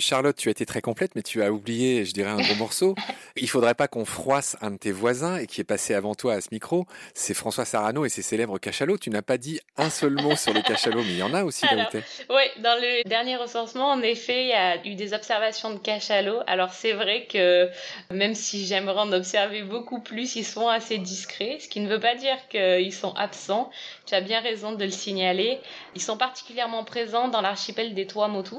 Charlotte, 0.00 0.34
tu 0.34 0.48
as 0.48 0.50
été 0.50 0.66
très 0.66 0.80
complète, 0.80 1.12
mais 1.14 1.22
tu 1.22 1.40
as 1.44 1.52
oublié, 1.52 2.04
je 2.04 2.12
dirais, 2.12 2.30
un 2.30 2.40
gros 2.40 2.56
morceau. 2.56 2.96
Il 3.36 3.48
faudrait 3.48 3.76
pas 3.76 3.86
qu'on 3.86 4.04
froisse 4.04 4.56
un 4.60 4.72
de 4.72 4.76
tes 4.76 4.90
voisins 4.90 5.36
et 5.36 5.46
qui 5.46 5.60
est 5.60 5.64
passé 5.64 5.94
avant 5.94 6.16
toi 6.16 6.34
à 6.34 6.40
ce 6.40 6.48
micro. 6.50 6.84
C'est 7.14 7.32
François 7.32 7.64
Sarano 7.64 8.04
et 8.04 8.08
ses 8.08 8.22
célèbres 8.22 8.58
cachalots. 8.58 8.98
Tu 8.98 9.10
n'as 9.10 9.22
pas 9.22 9.38
dit 9.38 9.60
un 9.76 9.90
seul 9.90 10.14
mot 10.14 10.34
sur 10.34 10.52
les 10.52 10.62
cachalots, 10.62 11.02
mais 11.02 11.10
il 11.10 11.18
y 11.18 11.22
en 11.22 11.32
a 11.32 11.44
aussi 11.44 11.64
là 11.66 11.88
Oui, 11.94 12.42
dans 12.60 12.76
le 12.80 13.08
dernier 13.08 13.36
recensement, 13.36 13.88
en 13.88 14.02
effet, 14.02 14.42
il 14.42 14.48
y 14.48 14.52
a 14.52 14.84
eu 14.84 14.96
des 14.96 15.14
observations 15.14 15.72
de 15.72 15.78
cachalots. 15.78 16.40
Alors 16.48 16.72
c'est 16.72 16.92
vrai 16.92 17.28
que 17.30 17.70
même 18.10 18.34
si 18.34 18.66
j'aimerais 18.66 19.00
en 19.00 19.12
observer 19.12 19.62
beaucoup 19.62 20.00
plus, 20.00 20.34
ils 20.34 20.44
sont 20.44 20.66
assez 20.66 20.98
discrets, 20.98 21.58
ce 21.60 21.68
qui 21.68 21.78
ne 21.78 21.88
veut 21.88 22.00
pas 22.00 22.16
dire 22.16 22.36
qu'ils 22.48 22.92
sont 22.92 23.14
absents. 23.14 23.70
Tu 24.06 24.14
as 24.16 24.20
bien 24.20 24.40
raison 24.40 24.72
de 24.72 24.84
le 24.84 24.90
signaler. 24.90 25.60
Ils 25.94 26.02
sont 26.02 26.16
particulièrement 26.16 26.82
présents 26.82 27.28
dans 27.28 27.40
l'archipel 27.40 27.94
des 27.94 28.08
Tuamotu 28.08 28.56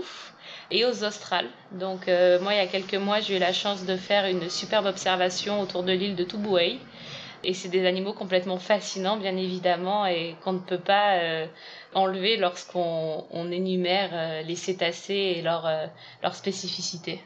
et 0.71 0.85
aux 0.85 1.03
Donc 1.71 2.07
euh, 2.07 2.39
moi, 2.41 2.53
il 2.53 2.57
y 2.57 2.59
a 2.59 2.67
quelques 2.67 2.95
mois, 2.95 3.19
j'ai 3.19 3.37
eu 3.37 3.39
la 3.39 3.53
chance 3.53 3.85
de 3.85 3.95
faire 3.95 4.25
une 4.25 4.49
superbe 4.49 4.85
observation 4.85 5.61
autour 5.61 5.83
de 5.83 5.91
l'île 5.91 6.15
de 6.15 6.23
Tubuai. 6.23 6.79
Et 7.43 7.53
c'est 7.53 7.69
des 7.69 7.85
animaux 7.85 8.13
complètement 8.13 8.57
fascinants, 8.57 9.17
bien 9.17 9.37
évidemment, 9.37 10.07
et 10.07 10.35
qu'on 10.43 10.53
ne 10.53 10.59
peut 10.59 10.79
pas 10.79 11.19
euh, 11.19 11.45
enlever 11.93 12.37
lorsqu'on 12.37 13.51
énumère 13.51 14.09
euh, 14.13 14.41
les 14.41 14.55
cétacés 14.55 15.35
et 15.37 15.41
leur, 15.43 15.69
leur 16.23 16.33
spécificité. 16.33 17.21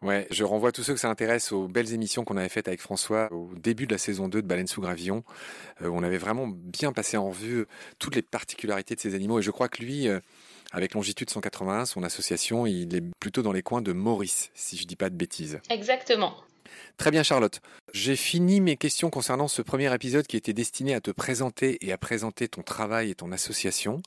Ouais, 0.00 0.26
je 0.30 0.44
renvoie 0.44 0.72
tous 0.72 0.82
ceux 0.82 0.94
que 0.94 1.00
ça 1.00 1.10
intéresse 1.10 1.52
aux 1.52 1.66
belles 1.66 1.92
émissions 1.92 2.24
qu'on 2.24 2.36
avait 2.36 2.48
faites 2.48 2.68
avec 2.68 2.80
François 2.80 3.32
au 3.32 3.50
début 3.56 3.86
de 3.86 3.92
la 3.92 3.98
saison 3.98 4.28
2 4.28 4.42
de 4.42 4.46
Baleine 4.46 4.66
sous 4.66 4.82
Gravillon. 4.82 5.24
on 5.80 6.02
avait 6.02 6.18
vraiment 6.18 6.46
bien 6.46 6.92
passé 6.92 7.16
en 7.16 7.28
revue 7.28 7.64
toutes 7.98 8.14
les 8.14 8.20
particularités 8.20 8.94
de 8.94 9.00
ces 9.00 9.14
animaux 9.14 9.38
et 9.38 9.42
je 9.42 9.50
crois 9.50 9.68
que 9.68 9.82
lui, 9.82 10.08
avec 10.74 10.94
Longitude 10.94 11.30
181, 11.30 11.86
son 11.86 12.02
association, 12.02 12.66
il 12.66 12.96
est 12.96 13.04
plutôt 13.20 13.42
dans 13.42 13.52
les 13.52 13.62
coins 13.62 13.80
de 13.80 13.92
Maurice, 13.92 14.50
si 14.54 14.76
je 14.76 14.82
ne 14.82 14.88
dis 14.88 14.96
pas 14.96 15.08
de 15.08 15.14
bêtises. 15.14 15.60
Exactement. 15.70 16.34
Très 16.96 17.10
bien 17.10 17.22
Charlotte. 17.22 17.60
J'ai 17.92 18.16
fini 18.16 18.60
mes 18.60 18.76
questions 18.76 19.10
concernant 19.10 19.48
ce 19.48 19.62
premier 19.62 19.92
épisode 19.92 20.26
qui 20.26 20.36
était 20.36 20.52
destiné 20.52 20.94
à 20.94 21.00
te 21.00 21.10
présenter 21.10 21.78
et 21.80 21.92
à 21.92 21.98
présenter 21.98 22.48
ton 22.48 22.62
travail 22.62 23.10
et 23.10 23.14
ton 23.14 23.32
association. 23.32 24.00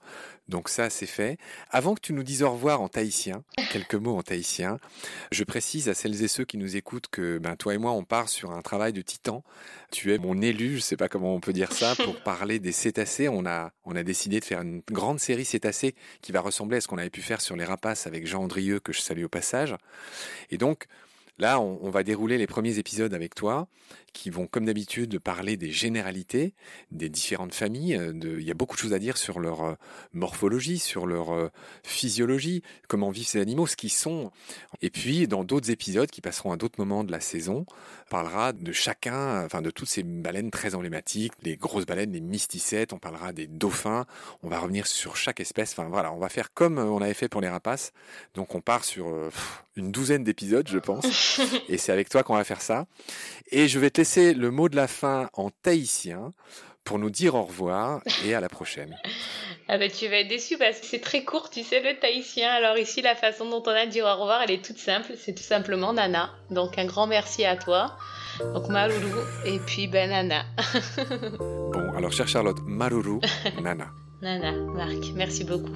Donc 0.47 0.69
ça 0.69 0.89
c'est 0.89 1.05
fait. 1.05 1.37
Avant 1.69 1.95
que 1.95 2.01
tu 2.01 2.13
nous 2.13 2.23
dises 2.23 2.43
au 2.43 2.51
revoir 2.51 2.81
en 2.81 2.87
tahitien, 2.87 3.43
quelques 3.71 3.95
mots 3.95 4.17
en 4.17 4.23
tahitien, 4.23 4.79
je 5.31 5.43
précise 5.43 5.89
à 5.89 5.93
celles 5.93 6.23
et 6.23 6.27
ceux 6.27 6.45
qui 6.45 6.57
nous 6.57 6.75
écoutent 6.77 7.07
que 7.11 7.37
ben, 7.37 7.55
toi 7.55 7.73
et 7.73 7.77
moi 7.77 7.91
on 7.91 8.03
part 8.03 8.29
sur 8.29 8.51
un 8.51 8.61
travail 8.61 8.93
de 8.93 9.01
titan. 9.01 9.43
Tu 9.91 10.13
es 10.13 10.17
mon 10.17 10.41
élu, 10.41 10.71
je 10.71 10.75
ne 10.75 10.81
sais 10.81 10.97
pas 10.97 11.09
comment 11.09 11.33
on 11.33 11.39
peut 11.39 11.53
dire 11.53 11.71
ça, 11.71 11.95
pour 11.95 12.19
parler 12.23 12.59
des 12.59 12.71
cétacés. 12.71 13.27
On 13.29 13.45
a, 13.45 13.71
on 13.85 13.95
a 13.95 14.03
décidé 14.03 14.39
de 14.39 14.45
faire 14.45 14.61
une 14.61 14.81
grande 14.91 15.19
série 15.19 15.45
cétacés 15.45 15.95
qui 16.21 16.31
va 16.31 16.41
ressembler 16.41 16.77
à 16.77 16.81
ce 16.81 16.87
qu'on 16.87 16.97
avait 16.97 17.09
pu 17.09 17.21
faire 17.21 17.41
sur 17.41 17.55
les 17.55 17.65
rapaces 17.65 18.07
avec 18.07 18.27
Jean 18.27 18.43
Andrieux 18.43 18.79
que 18.79 18.93
je 18.93 19.01
salue 19.01 19.23
au 19.23 19.29
passage. 19.29 19.75
Et 20.51 20.57
donc 20.57 20.87
Là, 21.39 21.59
on, 21.59 21.89
va 21.91 22.03
dérouler 22.03 22.37
les 22.37 22.47
premiers 22.47 22.79
épisodes 22.79 23.13
avec 23.13 23.35
toi, 23.35 23.67
qui 24.17 24.29
vont, 24.31 24.47
comme 24.47 24.65
d'habitude, 24.65 25.19
parler 25.19 25.57
des 25.57 25.71
généralités 25.71 26.53
des 26.91 27.07
différentes 27.07 27.53
familles. 27.53 27.95
Euh, 27.95 28.37
il 28.39 28.45
y 28.45 28.51
a 28.51 28.55
beaucoup 28.55 28.75
de 28.75 28.81
choses 28.81 28.93
à 28.93 28.99
dire 28.99 29.15
sur 29.17 29.39
leur 29.39 29.63
euh, 29.63 29.73
morphologie, 30.13 30.79
sur 30.79 31.05
leur 31.05 31.31
euh, 31.31 31.49
physiologie, 31.83 32.63
comment 32.87 33.11
vivent 33.11 33.27
ces 33.27 33.39
animaux, 33.39 33.67
ce 33.67 33.75
qu'ils 33.75 33.91
sont. 33.91 34.31
Et 34.81 34.89
puis, 34.89 35.27
dans 35.27 35.43
d'autres 35.43 35.69
épisodes 35.69 36.09
qui 36.09 36.21
passeront 36.21 36.51
à 36.51 36.57
d'autres 36.57 36.79
moments 36.79 37.03
de 37.03 37.11
la 37.11 37.19
saison, 37.19 37.65
on 38.07 38.09
parlera 38.09 38.53
de 38.53 38.71
chacun, 38.71 39.45
enfin 39.45 39.61
de 39.61 39.69
toutes 39.69 39.89
ces 39.89 40.03
baleines 40.03 40.49
très 40.49 40.73
emblématiques, 40.73 41.33
les 41.43 41.55
grosses 41.55 41.85
baleines, 41.85 42.11
les 42.11 42.21
mysticètes, 42.21 42.93
on 42.93 42.99
parlera 42.99 43.33
des 43.33 43.47
dauphins, 43.47 44.05
on 44.41 44.49
va 44.49 44.59
revenir 44.59 44.87
sur 44.87 45.15
chaque 45.15 45.39
espèce. 45.39 45.73
Enfin 45.73 45.89
voilà, 45.89 46.11
on 46.11 46.19
va 46.19 46.29
faire 46.29 46.53
comme 46.53 46.79
on 46.79 47.01
avait 47.01 47.13
fait 47.13 47.29
pour 47.29 47.41
les 47.41 47.49
rapaces. 47.49 47.93
Donc 48.33 48.55
on 48.55 48.61
part 48.61 48.83
sur 48.83 49.13
une 49.75 49.91
douzaine 49.91 50.23
d'épisodes, 50.23 50.67
je 50.67 50.79
pense. 50.79 51.39
et 51.69 51.77
c'est 51.77 51.91
avec 51.91 52.09
toi 52.09 52.23
qu'on 52.23 52.35
va 52.35 52.43
faire 52.43 52.61
ça. 52.61 52.87
Et 53.51 53.67
je 53.67 53.79
vais 53.79 53.89
te 53.89 54.01
laisser 54.01 54.06
le 54.15 54.51
mot 54.51 54.69
de 54.69 54.75
la 54.75 54.87
fin 54.87 55.29
en 55.33 55.49
tahitien 55.49 56.33
pour 56.83 56.97
nous 56.99 57.09
dire 57.09 57.35
au 57.35 57.43
revoir 57.43 58.01
et 58.25 58.33
à 58.33 58.39
la 58.39 58.49
prochaine. 58.49 58.95
Ah 59.69 59.77
ben, 59.77 59.91
tu 59.91 60.07
vas 60.07 60.19
être 60.19 60.29
déçu 60.29 60.57
parce 60.57 60.79
que 60.79 60.85
c'est 60.85 61.01
très 61.01 61.25
court, 61.25 61.49
tu 61.49 61.61
sais, 61.61 61.81
le 61.81 61.99
tahitien. 61.99 62.49
Alors 62.49 62.77
ici, 62.77 63.01
la 63.01 63.15
façon 63.15 63.49
dont 63.49 63.61
on 63.65 63.71
a 63.71 63.85
de 63.85 63.91
dire 63.91 64.05
au 64.05 64.15
revoir, 64.15 64.41
elle 64.41 64.51
est 64.51 64.63
toute 64.63 64.77
simple. 64.77 65.11
C'est 65.17 65.33
tout 65.33 65.43
simplement 65.43 65.91
Nana. 65.91 66.31
Donc 66.49 66.77
un 66.77 66.85
grand 66.85 67.05
merci 67.05 67.43
à 67.43 67.57
toi. 67.57 67.97
Donc 68.53 68.69
Maruru 68.69 69.11
et 69.45 69.59
puis 69.59 69.89
ben 69.89 70.09
Nana. 70.09 70.45
bon, 71.73 71.97
alors 71.97 72.13
chère 72.13 72.29
Charlotte, 72.29 72.59
Maruru, 72.65 73.19
Nana. 73.61 73.89
Nana, 74.21 74.53
Marc, 74.53 75.11
merci 75.15 75.43
beaucoup. 75.43 75.73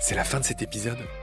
C'est 0.00 0.16
la 0.16 0.24
fin 0.24 0.38
de 0.38 0.44
cet 0.44 0.60
épisode. 0.60 0.98